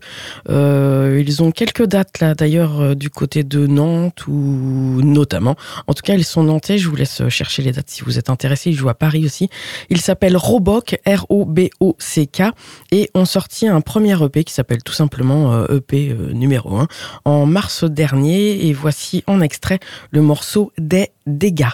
ils 0.50 1.44
ont 1.44 1.52
quelques 1.52 1.86
dates 1.86 2.20
là 2.20 2.34
d'ailleurs 2.34 2.96
du 2.96 3.12
côté 3.12 3.44
de 3.44 3.68
Nantes 3.68 4.26
ou 4.28 5.02
notamment. 5.04 5.56
En 5.86 5.94
tout 5.94 6.02
cas, 6.02 6.16
ils 6.16 6.26
sont 6.26 6.44
nantais. 6.44 6.80
Je 6.80 6.90
vous 6.90 6.96
laisse 6.96 7.30
chercher 7.30 7.62
les 7.62 7.72
dates 7.72 7.90
si 7.92 8.02
vous 8.02 8.18
êtes 8.18 8.32
intéressés. 8.32 8.72
Ils 8.72 8.76
jouent 8.76 8.90
à 8.90 8.96
Paris 8.96 9.24
aussi. 9.24 9.50
Ils 9.92 10.02
s'appellent 10.02 10.38
Roboc 10.38 10.95
R-O-B-O-C-K, 11.06 12.44
et 12.92 13.10
ont 13.14 13.26
sorti 13.26 13.68
un 13.68 13.82
premier 13.82 14.22
EP 14.24 14.44
qui 14.44 14.54
s'appelle 14.54 14.84
tout 14.84 14.94
simplement 14.94 15.66
EP 15.68 16.12
euh, 16.12 16.30
e 16.30 16.34
numéro 16.34 16.76
1 16.78 16.88
en 17.26 17.46
mars 17.46 17.84
dernier. 17.84 18.68
Et 18.68 18.74
voici 18.74 19.24
en 19.28 19.42
extrait 19.42 19.80
le 20.12 20.22
morceau 20.22 20.72
des 20.78 21.10
dégâts. 21.26 21.68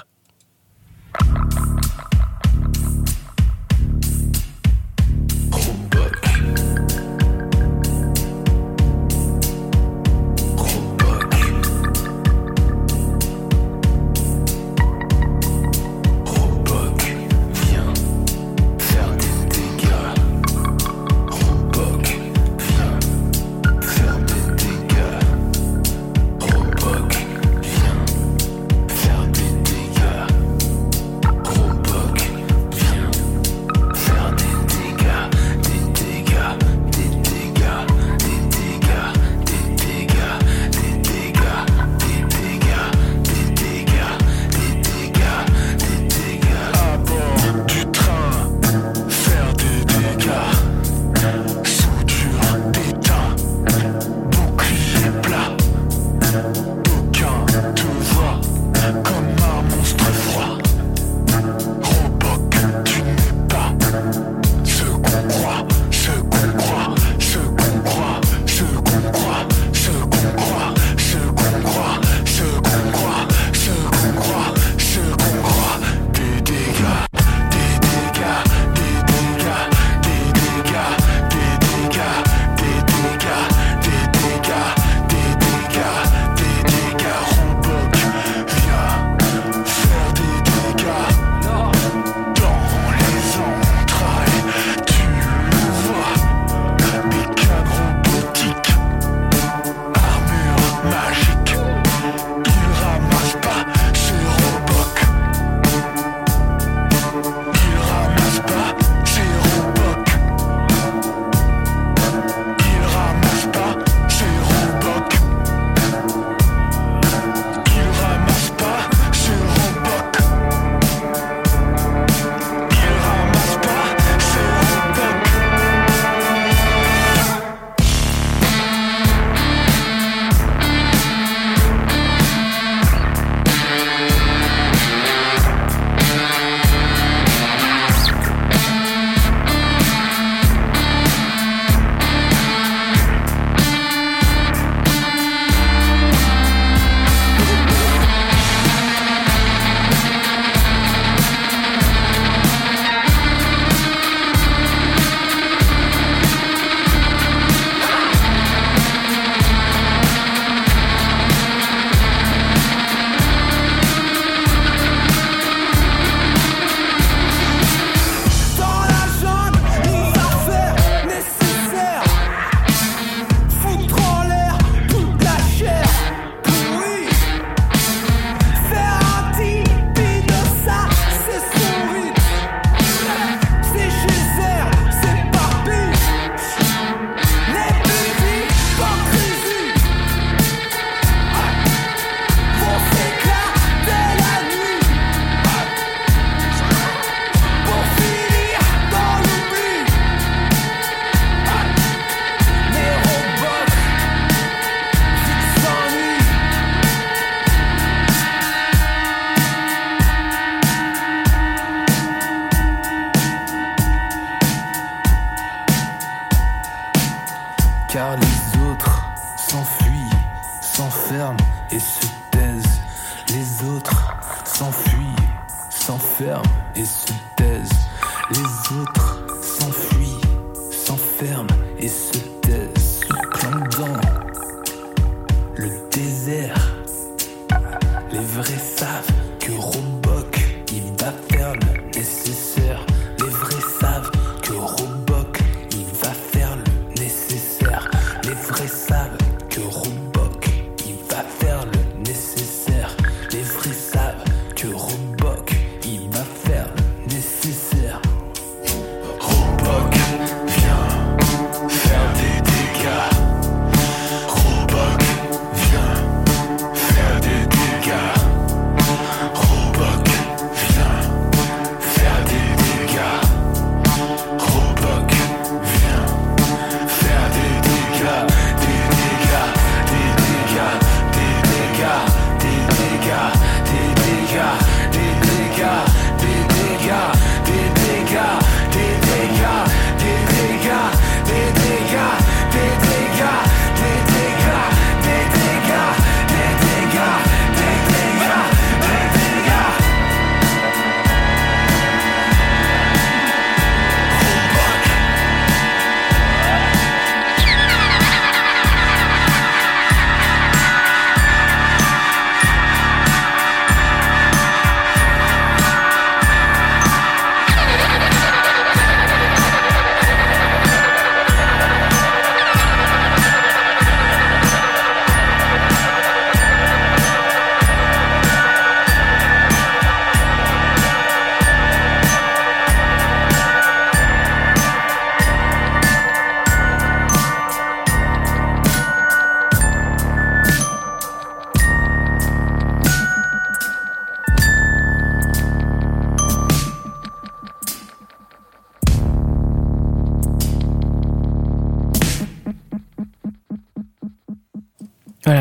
tillbygga, 282.67 283.31
tillbygga, 283.65 284.47
tillbygga, 284.91 285.73
tillbygga, 286.21 287.01
tillbygga, 287.45 288.25
tillbygga, 288.71 289.53
tillbygga, 289.99 290.79
tillbygga 291.25 291.60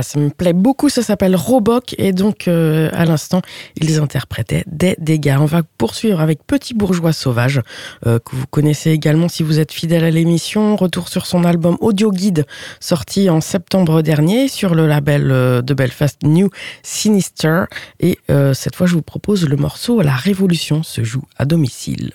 Ça 0.03 0.19
me 0.19 0.31
plaît 0.31 0.53
beaucoup, 0.53 0.89
ça 0.89 1.03
s'appelle 1.03 1.37
Roboc 1.37 1.95
et 1.99 2.13
donc 2.13 2.49
euh, 2.49 2.89
à 2.93 3.05
l'instant, 3.05 3.43
ils 3.77 3.99
interprétaient 3.99 4.65
des 4.67 4.97
dégâts. 4.99 5.37
On 5.41 5.47
va 5.47 5.63
poursuivre 5.79 6.21
avec 6.21 6.45
Petit 6.47 6.75
Bourgeois 6.75 7.13
Sauvage, 7.13 7.61
euh, 8.07 8.19
que 8.19 8.37
vous 8.37 8.47
connaissez 8.47 8.91
également 8.91 9.29
si 9.29 9.43
vous 9.43 9.59
êtes 9.59 9.73
fidèle 9.73 10.05
à 10.05 10.11
l'émission. 10.11 10.77
Retour 10.77 11.09
sur 11.09 11.27
son 11.27 11.45
album 11.45 11.77
Audio 11.81 12.11
Guide, 12.11 12.47
sorti 12.81 13.31
en 13.31 13.41
septembre 13.41 14.03
dernier 14.03 14.49
sur 14.49 14.75
le 14.75 14.87
label 14.87 15.31
euh, 15.31 15.63
de 15.63 15.75
Belfast 15.75 16.19
New 16.23 16.51
Sinister. 16.83 17.65
Et 18.01 18.19
cette 18.55 18.77
fois, 18.77 18.87
je 18.87 18.95
vous 18.95 19.03
propose 19.03 19.49
le 19.49 19.57
morceau 19.57 20.01
La 20.03 20.15
Révolution 20.15 20.83
se 20.83 21.05
joue 21.05 21.25
à 21.37 21.45
domicile. 21.45 22.11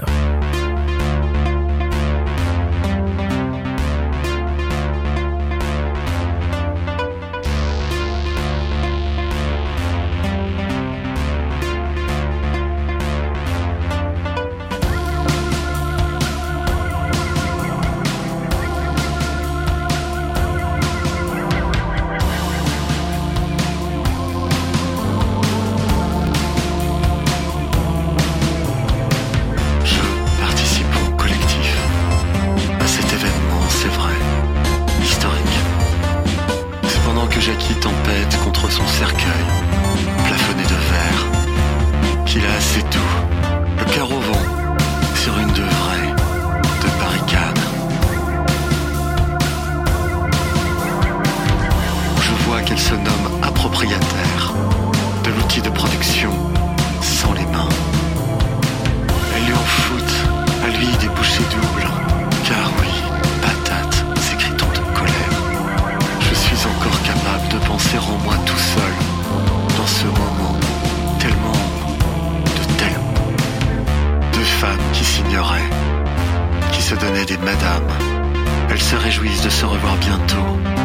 de 79.25 79.49
se 79.49 79.65
revoir 79.65 79.97
bientôt. 79.97 80.84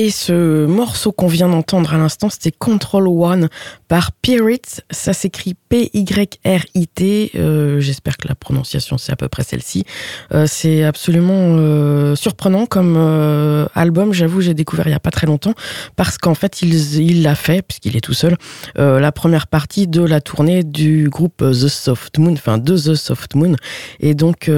Et 0.00 0.12
ce 0.12 0.64
morceau 0.64 1.10
qu'on 1.10 1.26
vient 1.26 1.48
d'entendre 1.48 1.92
à 1.92 1.98
l'instant, 1.98 2.30
c'était 2.30 2.52
Control 2.52 3.08
One 3.08 3.48
par 3.88 4.12
Pirit. 4.12 4.62
Ça 4.92 5.12
s'écrit 5.12 5.54
P-Y-R-I-T. 5.68 7.32
Euh, 7.34 7.80
J'espère 7.80 8.16
que 8.16 8.28
la 8.28 8.36
prononciation, 8.48 8.98
c'est 8.98 9.12
à 9.12 9.16
peu 9.16 9.28
près 9.28 9.44
celle-ci. 9.44 9.84
Euh, 10.32 10.46
c'est 10.48 10.82
absolument 10.84 11.56
euh, 11.58 12.16
surprenant 12.16 12.66
comme 12.66 12.96
euh, 12.96 13.66
album. 13.74 14.12
J'avoue, 14.12 14.40
j'ai 14.40 14.54
découvert 14.54 14.88
il 14.88 14.92
y 14.92 14.94
a 14.94 15.00
pas 15.00 15.10
très 15.10 15.26
longtemps 15.26 15.54
parce 15.96 16.18
qu'en 16.18 16.34
fait, 16.34 16.62
il 16.62 17.22
l'a 17.22 17.34
fait, 17.34 17.62
puisqu'il 17.62 17.96
est 17.96 18.00
tout 18.00 18.14
seul, 18.14 18.36
la 18.76 19.12
première 19.12 19.46
partie 19.46 19.86
de 19.86 20.02
la 20.02 20.20
tournée 20.20 20.62
du 20.62 21.08
groupe 21.08 21.38
The 21.38 21.68
Soft 21.68 22.18
Moon, 22.18 22.32
enfin 22.32 22.58
de 22.58 22.76
The 22.76 22.94
Soft 22.94 23.34
Moon. 23.34 23.54
Et 24.00 24.14
donc, 24.14 24.50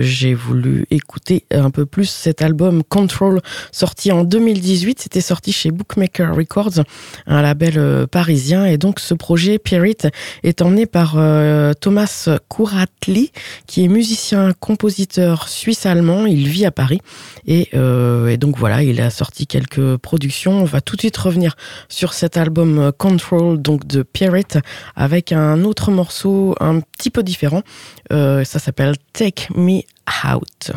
j'ai 0.00 0.34
voulu 0.34 0.86
écouter 0.90 1.44
un 1.50 1.70
peu 1.70 1.86
plus 1.86 2.08
cet 2.08 2.42
album 2.42 2.82
Control, 2.84 3.40
sorti 3.72 4.12
en 4.12 4.24
2000 4.24 4.48
2018, 4.48 5.00
c'était 5.00 5.20
sorti 5.20 5.52
chez 5.52 5.70
Bookmaker 5.70 6.34
Records, 6.34 6.84
un 7.26 7.42
label 7.42 8.06
parisien. 8.06 8.64
Et 8.64 8.78
donc, 8.78 9.00
ce 9.00 9.14
projet, 9.14 9.58
Pirit, 9.58 9.96
est 10.42 10.62
emmené 10.62 10.86
par 10.86 11.16
Thomas 11.80 12.28
Kouratli, 13.08 13.32
qui 13.66 13.84
est 13.84 13.88
musicien, 13.88 14.52
compositeur 14.58 15.48
suisse-allemand. 15.48 16.26
Il 16.26 16.48
vit 16.48 16.66
à 16.66 16.70
Paris. 16.70 17.00
Et, 17.46 17.68
euh, 17.74 18.28
et, 18.28 18.36
donc, 18.36 18.58
voilà, 18.58 18.82
il 18.82 19.00
a 19.00 19.10
sorti 19.10 19.46
quelques 19.46 19.96
productions. 19.96 20.62
On 20.62 20.64
va 20.64 20.80
tout 20.80 20.96
de 20.96 21.00
suite 21.00 21.16
revenir 21.16 21.56
sur 21.88 22.12
cet 22.12 22.36
album 22.36 22.92
Control, 22.96 23.60
donc 23.60 23.86
de 23.86 24.02
Pirit, 24.02 24.44
avec 24.96 25.32
un 25.32 25.64
autre 25.64 25.90
morceau 25.90 26.54
un 26.60 26.80
petit 26.80 27.10
peu 27.10 27.22
différent. 27.22 27.62
Euh, 28.12 28.44
ça 28.44 28.58
s'appelle 28.58 28.94
Take 29.12 29.48
Me 29.54 29.82
Out. 30.24 30.72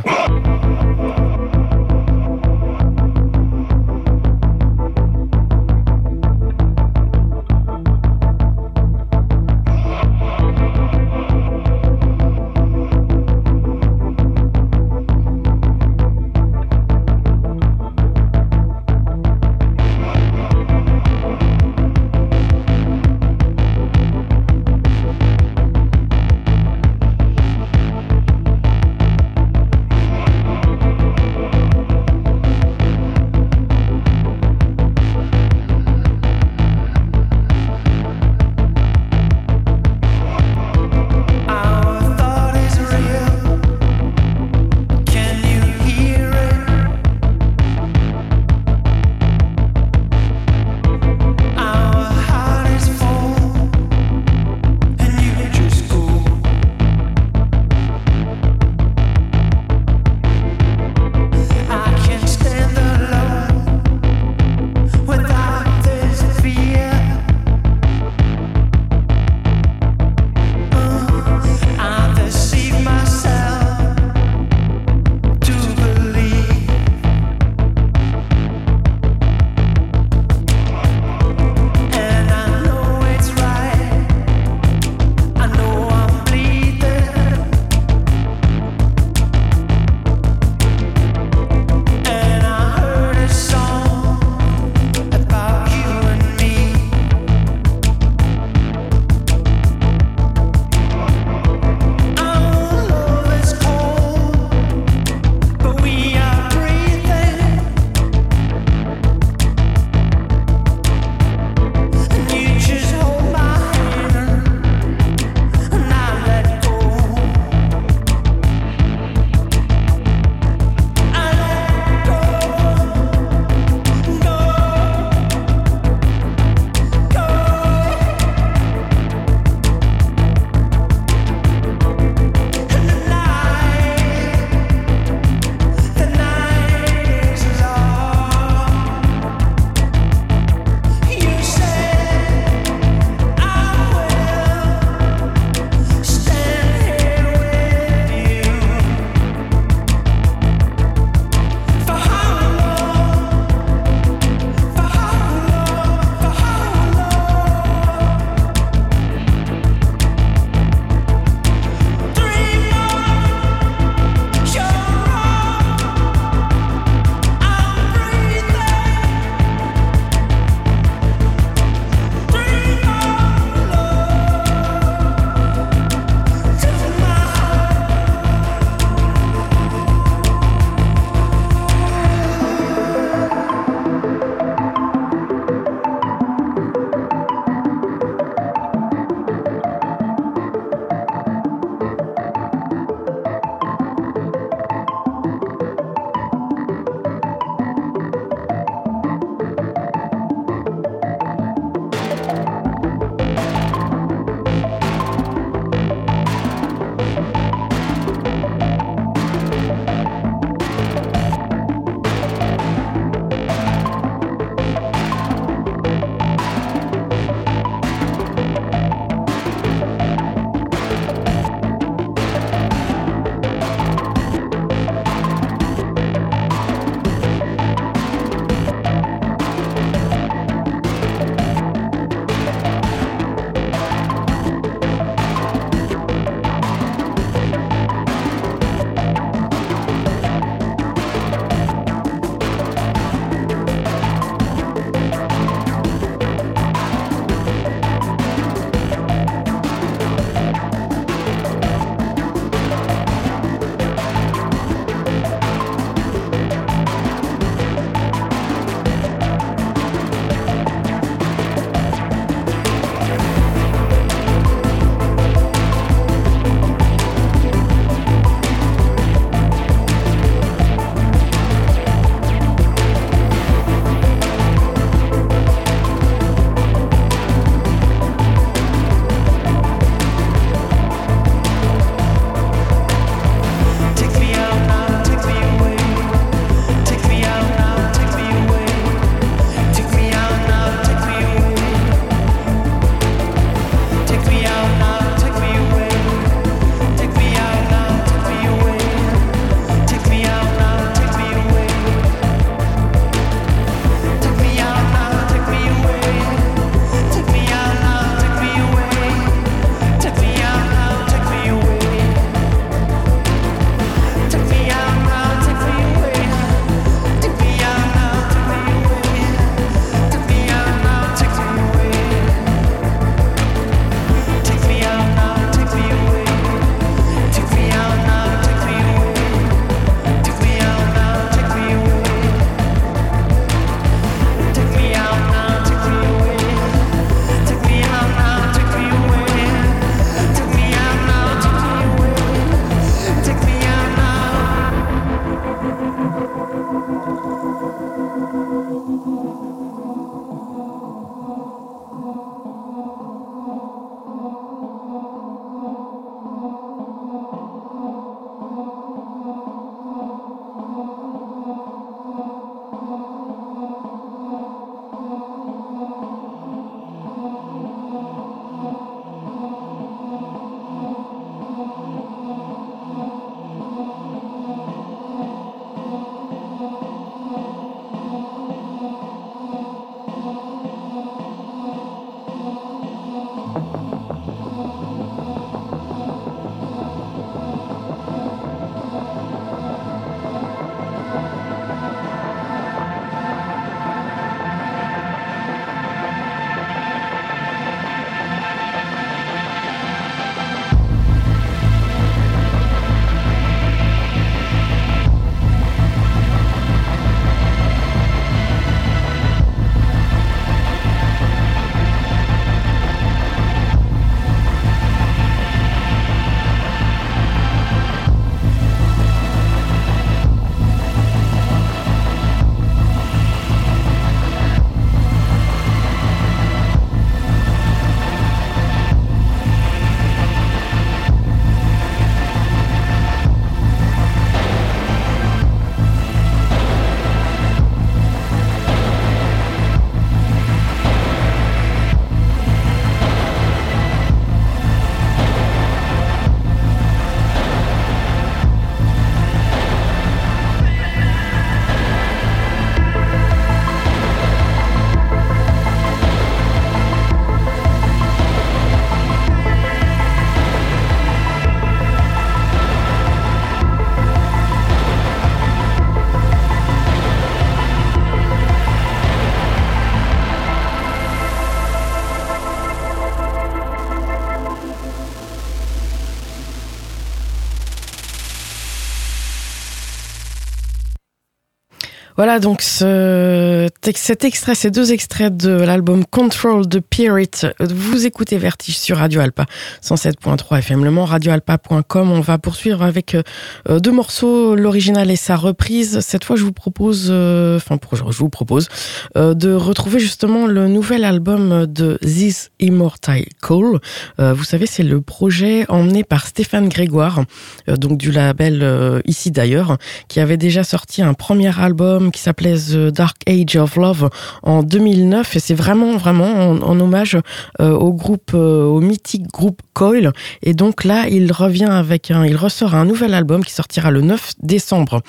Voilà 482.22 482.38
donc 482.38 482.62
ce, 482.62 483.68
cet 483.96 484.26
extrait, 484.26 484.54
ces 484.54 484.70
deux 484.70 484.92
extraits 484.94 485.36
de 485.36 485.50
l'album 485.50 486.06
Control 486.06 486.68
de 486.68 486.78
Pirate. 486.78 487.48
Vous 487.60 488.06
écoutez 488.06 488.38
Vertige 488.38 488.78
sur 488.78 488.98
Radio 488.98 489.22
Alpa 489.22 489.48
107.3 489.84 490.60
FM 490.60 490.86
Le 490.86 490.92
Mans, 490.92 491.06
radioalpa.com. 491.06 492.12
On 492.12 492.20
va 492.20 492.38
poursuivre 492.38 492.84
avec 492.84 493.16
euh, 493.16 493.80
deux 493.80 493.92
morceaux, 493.92 494.54
l'original 494.56 495.10
et 495.10 495.16
sa 495.16 495.36
reprise. 495.36 496.02
Cette 496.02 496.24
fois, 496.24 496.36
je 496.36 496.44
vous 496.44 496.52
propose, 496.52 497.08
euh, 497.10 497.58
enfin, 497.58 497.80
je 497.92 498.04
vous 498.04 498.30
propose 498.30 498.70
euh, 499.18 499.34
de 499.34 499.52
retrouver 499.54 500.00
justement 500.00 500.46
le 500.46 500.68
nouvel 500.68 501.06
album 501.06 501.66
de 501.66 501.98
This 502.04 502.52
Immortal 502.60 503.24
Call. 503.42 503.80
vous 504.20 504.44
savez, 504.44 504.68
c'est 504.68 504.84
le 504.84 505.02
projet 505.02 505.66
emmené 505.70 506.04
par 506.04 506.28
Stéphane 506.28 506.70
Grégoire, 506.70 507.24
donc 507.68 507.98
du 507.98 508.12
label 508.12 509.02
ici 509.06 509.32
d'ailleurs, 509.32 509.80
qui 510.08 510.20
avait 510.20 510.38
déjà 510.38 510.64
sorti 510.64 511.02
un 511.02 511.16
premier 511.16 511.60
album 511.60 512.11
qui 512.12 512.22
s'appelait 512.22 512.56
The 512.56 512.94
Dark 512.94 513.18
Age 513.28 513.56
of 513.56 513.76
Love 513.76 514.10
en 514.44 514.64
2009 514.64 515.36
et 515.36 515.40
c'est 515.40 515.54
vraiment 515.54 515.98
vraiment 515.98 516.52
en, 516.52 516.80
hommage 516.80 517.18
euh, 517.60 517.72
au 517.72 517.94
groupe 517.94 518.32
euh, 518.34 518.66
au 518.66 518.82
mythique 518.82 519.28
groupe 519.28 519.62
Coil. 519.74 520.12
Et 520.44 520.54
donc 520.54 520.84
là 520.84 521.08
il 521.10 521.32
revient 521.32 521.66
avec 521.66 522.12
un 522.12 522.26
il 522.26 522.36
ressort 522.36 522.76
un 522.76 522.86
nouvel 522.86 523.14
album 523.14 523.44
qui 523.44 523.54
sortira 523.54 523.92
le 523.92 524.02
9 524.02 524.34
décembre 524.44 525.02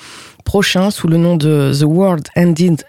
prochain 0.43 0.91
sous 0.91 1.07
le 1.07 1.17
nom 1.17 1.35
de 1.35 1.71
The 1.77 1.83
World 1.83 2.27
Ended 2.35 2.83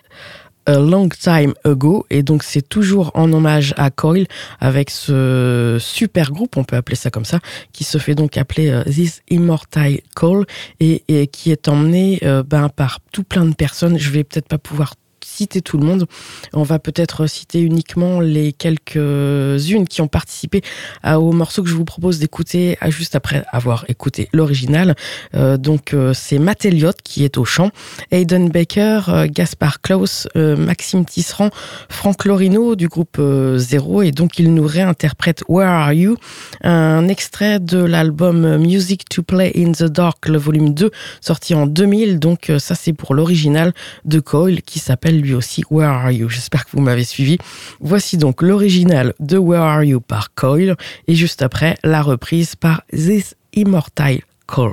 a 0.66 0.78
Long 0.78 1.08
Time 1.08 1.54
Ago 1.64 2.06
et 2.10 2.22
donc 2.22 2.42
c'est 2.42 2.68
toujours 2.68 3.10
en 3.14 3.32
hommage 3.32 3.74
à 3.76 3.90
Coil 3.90 4.26
avec 4.60 4.90
ce 4.90 5.76
super 5.80 6.32
groupe, 6.32 6.56
on 6.56 6.64
peut 6.64 6.76
appeler 6.76 6.96
ça 6.96 7.10
comme 7.10 7.24
ça, 7.24 7.40
qui 7.72 7.84
se 7.84 7.98
fait 7.98 8.14
donc 8.14 8.36
appeler 8.36 8.70
euh, 8.70 8.84
This 8.84 9.22
Immortal 9.30 10.00
Call 10.14 10.44
et, 10.80 11.26
qui 11.28 11.50
est 11.50 11.68
emmené 11.68 12.20
euh, 12.24 12.42
ben, 12.42 12.68
par 12.68 13.00
tout 13.12 13.24
plein 13.24 13.44
de 13.44 13.54
personnes. 13.54 13.98
Je 13.98 14.10
vais 14.10 14.24
peut-être 14.24 14.48
pas 14.48 14.58
pouvoir 14.58 14.94
citer 15.34 15.60
tout 15.62 15.78
le 15.78 15.86
monde. 15.86 16.06
On 16.52 16.62
va 16.62 16.78
peut-être 16.78 17.26
citer 17.26 17.60
uniquement 17.60 18.20
les 18.20 18.52
quelques-unes 18.52 19.88
qui 19.88 20.00
ont 20.00 20.08
participé 20.08 20.62
au 21.04 21.32
morceau 21.32 21.62
que 21.62 21.68
je 21.68 21.74
vous 21.74 21.84
propose 21.84 22.18
d'écouter 22.18 22.78
juste 22.88 23.14
après 23.14 23.44
avoir 23.50 23.84
écouté 23.88 24.28
l'original. 24.32 24.94
Euh, 25.34 25.56
donc 25.56 25.94
euh, 25.94 26.12
c'est 26.14 26.38
Matt 26.38 26.64
Elliott 26.64 26.96
qui 27.02 27.24
est 27.24 27.38
au 27.38 27.44
chant, 27.44 27.70
Aiden 28.10 28.50
Baker, 28.50 29.00
euh, 29.08 29.26
Gaspard 29.30 29.80
Klaus, 29.80 30.28
Maxime 30.34 31.04
Tisserand, 31.04 31.50
Franck 31.88 32.24
Lorino 32.24 32.76
du 32.76 32.88
groupe 32.88 33.20
Zero 33.56 34.02
et 34.02 34.12
donc 34.12 34.38
il 34.38 34.54
nous 34.54 34.66
réinterprète 34.66 35.42
Where 35.48 35.68
Are 35.68 35.92
You, 35.92 36.16
un 36.62 37.08
extrait 37.08 37.60
de 37.60 37.78
l'album 37.78 38.58
Music 38.58 39.08
to 39.08 39.22
Play 39.22 39.52
in 39.56 39.72
the 39.72 39.84
Dark, 39.84 40.28
le 40.28 40.38
volume 40.38 40.74
2, 40.74 40.90
sorti 41.20 41.54
en 41.54 41.66
2000. 41.66 42.18
Donc 42.18 42.52
ça 42.58 42.74
c'est 42.74 42.92
pour 42.92 43.14
l'original 43.14 43.72
de 44.04 44.20
Coil 44.20 44.62
qui 44.62 44.78
s'appelle 44.78 45.23
lui 45.24 45.34
aussi 45.34 45.62
Where 45.70 45.90
Are 45.90 46.10
You? 46.10 46.28
J'espère 46.28 46.64
que 46.64 46.70
vous 46.72 46.82
m'avez 46.82 47.04
suivi. 47.04 47.38
Voici 47.80 48.16
donc 48.16 48.42
l'original 48.42 49.14
de 49.18 49.38
Where 49.38 49.62
Are 49.62 49.82
You 49.82 50.00
par 50.00 50.34
Coil 50.34 50.76
et 51.08 51.14
juste 51.14 51.42
après 51.42 51.76
la 51.82 52.02
reprise 52.02 52.54
par 52.54 52.82
This 52.92 53.34
Immortal 53.54 54.20
Call. 54.46 54.72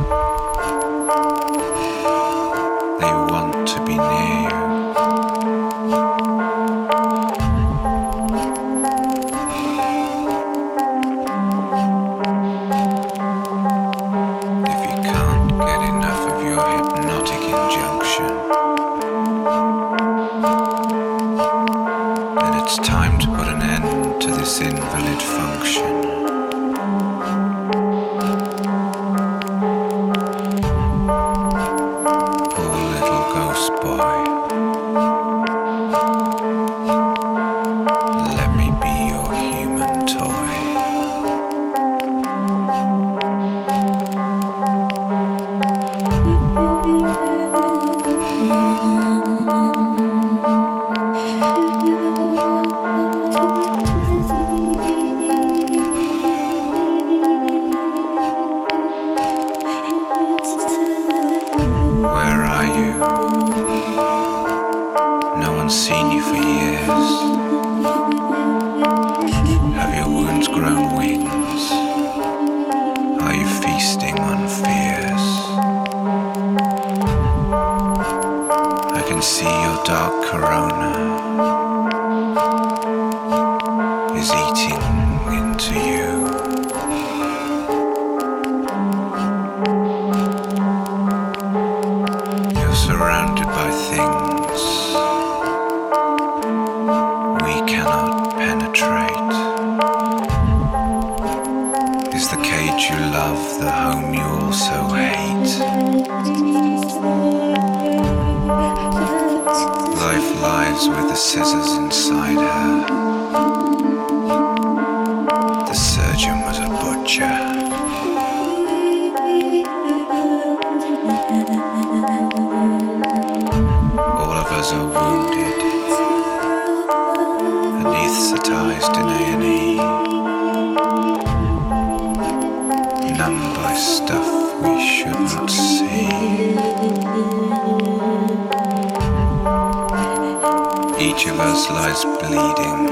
bleeding, 142.21 142.87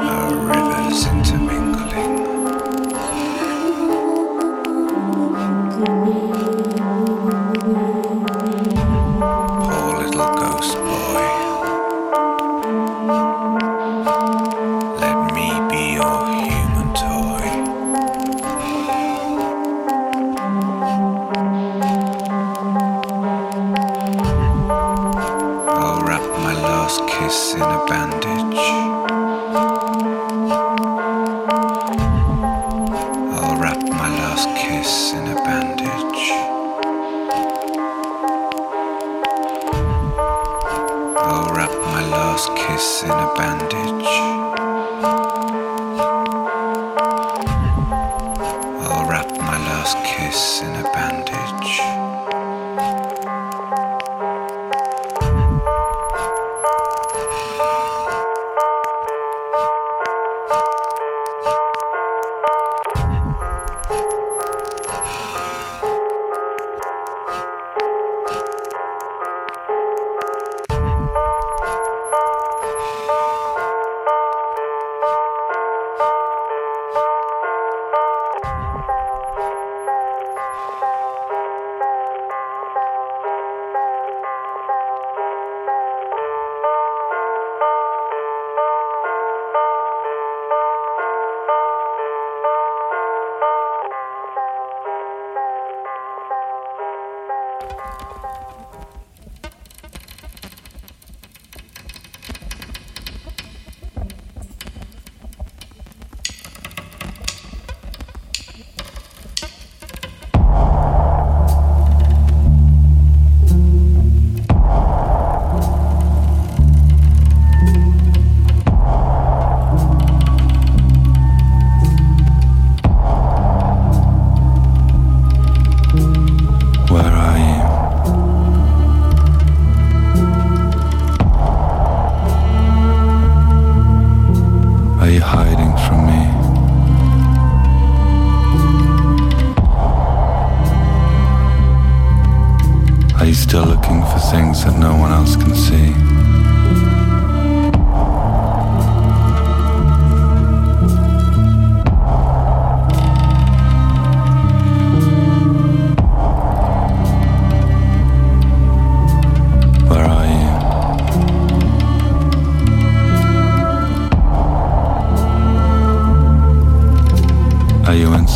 our 0.00 0.34
rivers 0.46 1.06
intermingling. 1.06 1.67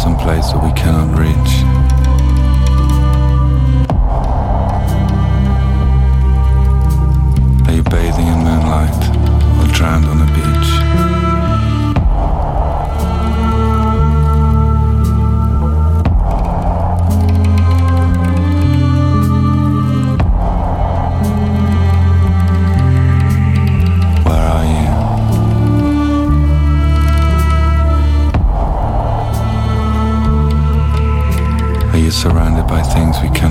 someplace 0.02 0.50
that 0.50 0.60
we 0.64 0.72
can't 0.72 1.16
reach. 1.16 1.61
things 32.92 33.22
we 33.22 33.30
can 33.30 33.41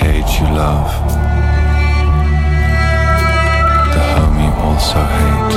cage 0.00 0.40
you 0.40 0.46
love, 0.46 0.90
the 3.94 4.02
home 4.12 4.36
you 4.44 4.52
also 4.66 5.00
hate. 5.16 5.52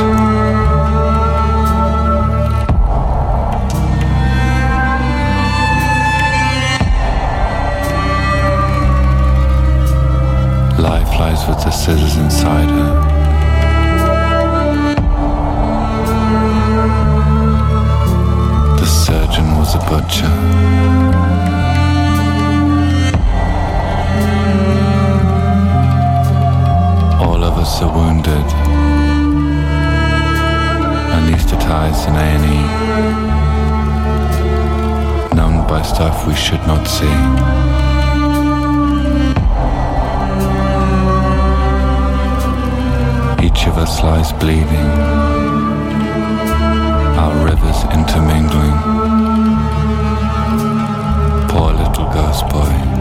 Life 10.77 11.11
lies 11.21 11.41
with 11.47 11.59
the 11.63 11.71
scissors 11.71 12.17
inside 12.17 12.69
her. 12.77 12.91
The 18.81 18.85
surgeon 18.85 19.47
was 19.57 19.75
a 19.75 19.79
butcher. 19.89 21.22
was 27.63 27.79
so 27.79 27.87
wounded, 27.87 28.47
anesthetized 31.17 32.07
in 32.09 32.15
A&E, 32.27 32.59
numbed 35.33 35.65
by 35.69 35.81
stuff 35.81 36.27
we 36.27 36.35
should 36.35 36.59
not 36.67 36.85
see. 36.85 37.15
each 43.45 43.67
of 43.67 43.77
us 43.77 44.03
lies 44.03 44.33
bleeding, 44.33 44.89
our 47.21 47.33
rivers 47.45 47.83
intermingling. 47.97 48.77
Poor 51.47 51.71
little 51.71 52.09
ghost 52.11 52.45
boy. 52.49 52.92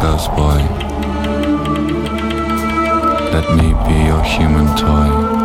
goes 0.00 0.28
by. 0.28 0.58
Let 3.32 3.54
me 3.54 3.74
be 3.86 4.06
your 4.06 4.22
human 4.22 4.74
toy. 4.76 5.39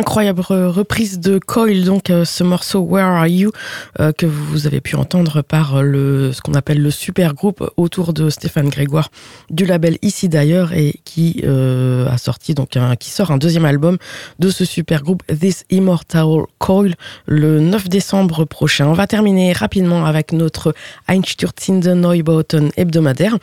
Incroyable 0.00 0.40
reprise 0.40 1.20
de 1.20 1.38
Coil, 1.38 1.84
donc 1.84 2.08
euh, 2.08 2.24
ce 2.24 2.42
morceau 2.42 2.80
Where 2.80 3.04
Are 3.04 3.26
You 3.26 3.52
euh, 4.00 4.12
que 4.12 4.24
vous 4.24 4.66
avez 4.66 4.80
pu 4.80 4.96
entendre 4.96 5.42
par 5.42 5.82
le 5.82 6.32
ce 6.32 6.40
qu'on 6.40 6.54
appelle 6.54 6.80
le 6.80 6.90
super 6.90 7.34
groupe 7.34 7.70
autour 7.76 8.14
de 8.14 8.30
Stéphane 8.30 8.70
Grégoire 8.70 9.10
du 9.50 9.66
label 9.66 9.98
Ici 10.00 10.30
d'ailleurs 10.30 10.72
et 10.72 10.94
qui 11.04 11.42
euh, 11.44 12.08
a 12.08 12.16
sorti 12.16 12.54
donc 12.54 12.78
qui 12.98 13.10
sort 13.10 13.30
un 13.30 13.36
deuxième 13.36 13.66
album 13.66 13.98
de 14.38 14.48
ce 14.48 14.64
super 14.64 15.02
groupe 15.02 15.22
This 15.26 15.66
Immortal 15.68 16.44
Coil 16.56 16.94
le 17.26 17.60
9 17.60 17.90
décembre 17.90 18.46
prochain. 18.46 18.86
On 18.86 18.94
va 18.94 19.06
terminer 19.06 19.52
rapidement 19.52 20.06
avec 20.06 20.32
notre 20.32 20.74
Einstürzende 21.08 21.88
Neubauten 21.88 22.70
hebdomadaire 22.78 23.36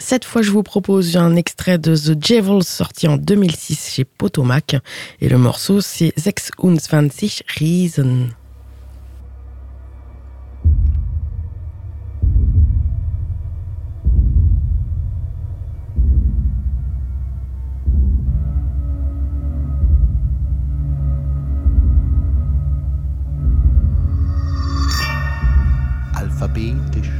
cette 0.00 0.24
fois, 0.24 0.42
je 0.42 0.50
vous 0.50 0.62
propose 0.62 1.16
un 1.16 1.36
extrait 1.36 1.78
de 1.78 1.94
The 1.94 2.12
Devils 2.12 2.64
sorti 2.64 3.06
en 3.06 3.16
2006 3.16 3.90
chez 3.92 4.04
Potomac. 4.04 4.76
Et 5.20 5.28
le 5.28 5.38
morceau, 5.38 5.80
c'est 5.80 6.12
26 6.16 7.42
Riesen. 7.46 8.30
Alphabetisch, 26.16 27.10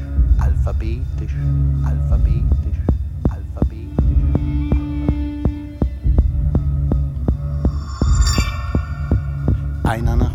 alphabetisch, 0.41 0.41
alphabetisch. 0.41 1.10
aynanı 9.91 10.30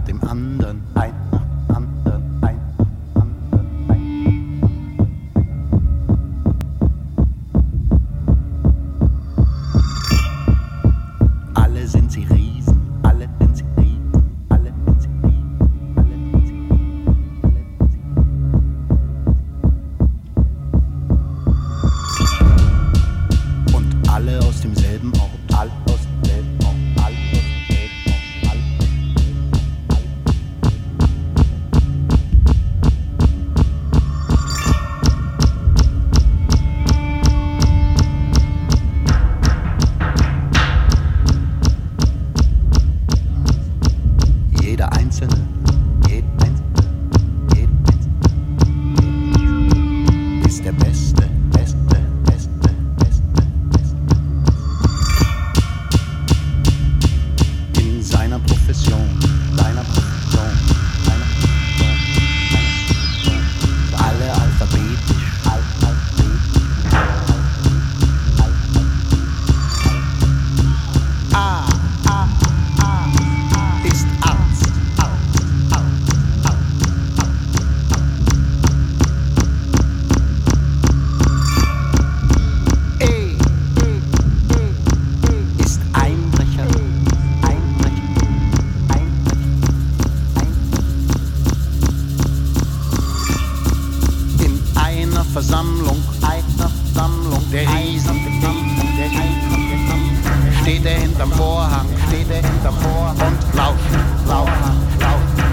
hinterm 101.05 101.31
Vorhang, 101.33 101.87
steht 102.07 102.29
er 102.31 102.41
hinterm 102.41 102.75
Vorhang 102.77 103.17
und 103.27 103.55
lauscht, 103.55 103.79
lauscht, 104.27 104.51
lauscht. 104.99 105.45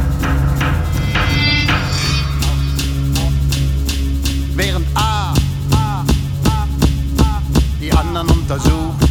Während 4.54 4.86
A, 4.94 5.34
A, 5.72 6.04
A, 6.46 6.66
A 7.22 7.42
die 7.80 7.92
anderen 7.92 8.30
untersucht, 8.30 9.01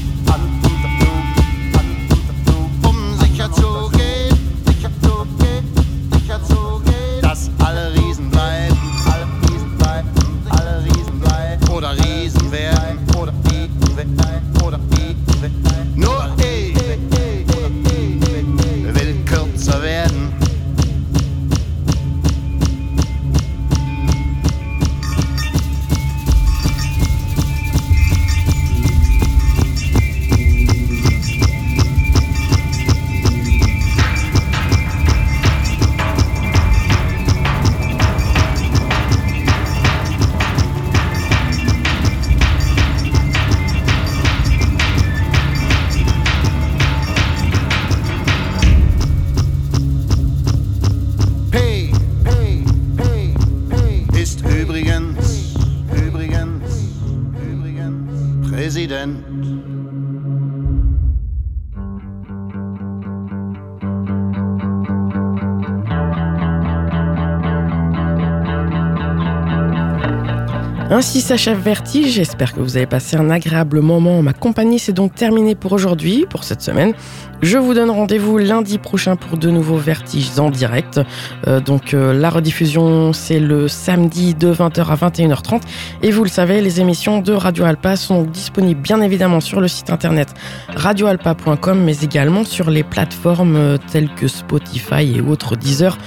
Ainsi 71.02 71.22
s'achève 71.22 71.58
Vertige. 71.58 72.12
J'espère 72.12 72.54
que 72.54 72.60
vous 72.60 72.78
avez 72.78 72.86
passé 72.86 73.18
un 73.18 73.32
agréable 73.32 73.82
moment 73.82 74.20
en 74.20 74.22
ma 74.22 74.34
compagnie. 74.34 74.78
C'est 74.78 74.94
donc 74.94 75.16
terminé 75.16 75.56
pour 75.56 75.72
aujourd'hui, 75.72 76.28
pour 76.30 76.44
cette 76.44 76.62
semaine. 76.62 76.94
Je 77.42 77.58
vous 77.58 77.74
donne 77.74 77.90
rendez-vous 77.90 78.38
lundi 78.38 78.78
prochain 78.78 79.16
pour 79.16 79.40
de 79.40 79.50
nouveaux 79.50 79.78
Vertiges 79.78 80.38
en 80.38 80.52
direct. 80.52 81.02
Euh, 81.48 81.60
donc 81.60 81.96
euh, 81.96 82.14
la 82.14 82.30
rediffusion, 82.30 83.14
c'est 83.14 83.40
le 83.40 83.68
samedi 83.68 84.36
de 84.36 84.54
20h 84.54 84.86
à 84.86 84.96
21h30. 85.10 85.62
Et 86.04 86.12
vous 86.12 86.24
le 86.24 86.30
savez, 86.30 86.62
les 86.62 86.82
émissions 86.82 87.20
de 87.20 87.34
Radio 87.34 87.64
Alpa 87.64 87.96
sont 87.96 88.22
disponibles 88.22 88.82
bien 88.82 89.02
évidemment 89.02 89.40
sur 89.40 89.60
le 89.60 89.68
site 89.68 89.90
internet 89.90 90.36
radioalpa.com, 90.76 91.84
mais 91.84 91.98
également 92.02 92.44
sur 92.44 92.70
les 92.70 92.84
plateformes 92.84 93.56
euh, 93.56 93.78
telles 93.92 94.14
que 94.14 94.28
Spotify 94.28 95.16
et 95.16 95.22
autres 95.22 95.56
Deezer. 95.56 95.98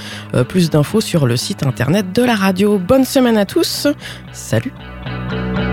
Plus 0.49 0.71
d'infos 0.71 1.01
sur 1.01 1.27
le 1.27 1.37
site 1.37 1.67
internet 1.67 2.13
de 2.13 2.23
la 2.23 2.37
radio. 2.37 2.79
Bonne 2.79 3.05
semaine 3.05 3.39
à 3.39 3.45
tous. 3.45 3.89
Salut 4.33 4.73
Música 4.85 5.64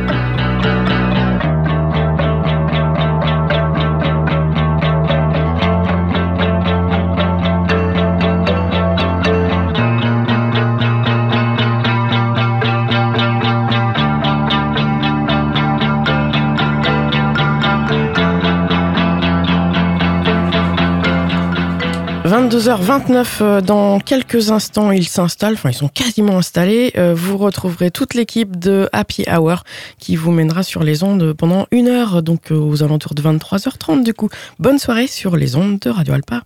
22h29, 22.51 23.25
euh, 23.39 23.61
dans 23.61 24.01
quelques 24.01 24.51
instants, 24.51 24.91
ils 24.91 25.07
s'installent, 25.07 25.53
enfin 25.53 25.69
ils 25.69 25.73
sont 25.73 25.87
quasiment 25.87 26.37
installés. 26.37 26.91
Euh, 26.97 27.13
vous 27.15 27.37
retrouverez 27.37 27.91
toute 27.91 28.13
l'équipe 28.13 28.59
de 28.59 28.89
Happy 28.91 29.23
Hour 29.31 29.63
qui 29.99 30.17
vous 30.17 30.31
mènera 30.31 30.61
sur 30.61 30.83
les 30.83 31.01
ondes 31.01 31.31
pendant 31.31 31.65
une 31.71 31.87
heure, 31.87 32.21
donc 32.21 32.51
euh, 32.51 32.55
aux 32.55 32.83
alentours 32.83 33.13
de 33.15 33.21
23h30 33.21 34.03
du 34.03 34.13
coup. 34.13 34.27
Bonne 34.59 34.79
soirée 34.79 35.07
sur 35.07 35.37
les 35.37 35.55
ondes 35.55 35.79
de 35.79 35.89
Radio 35.89 36.13
Alpa. 36.13 36.41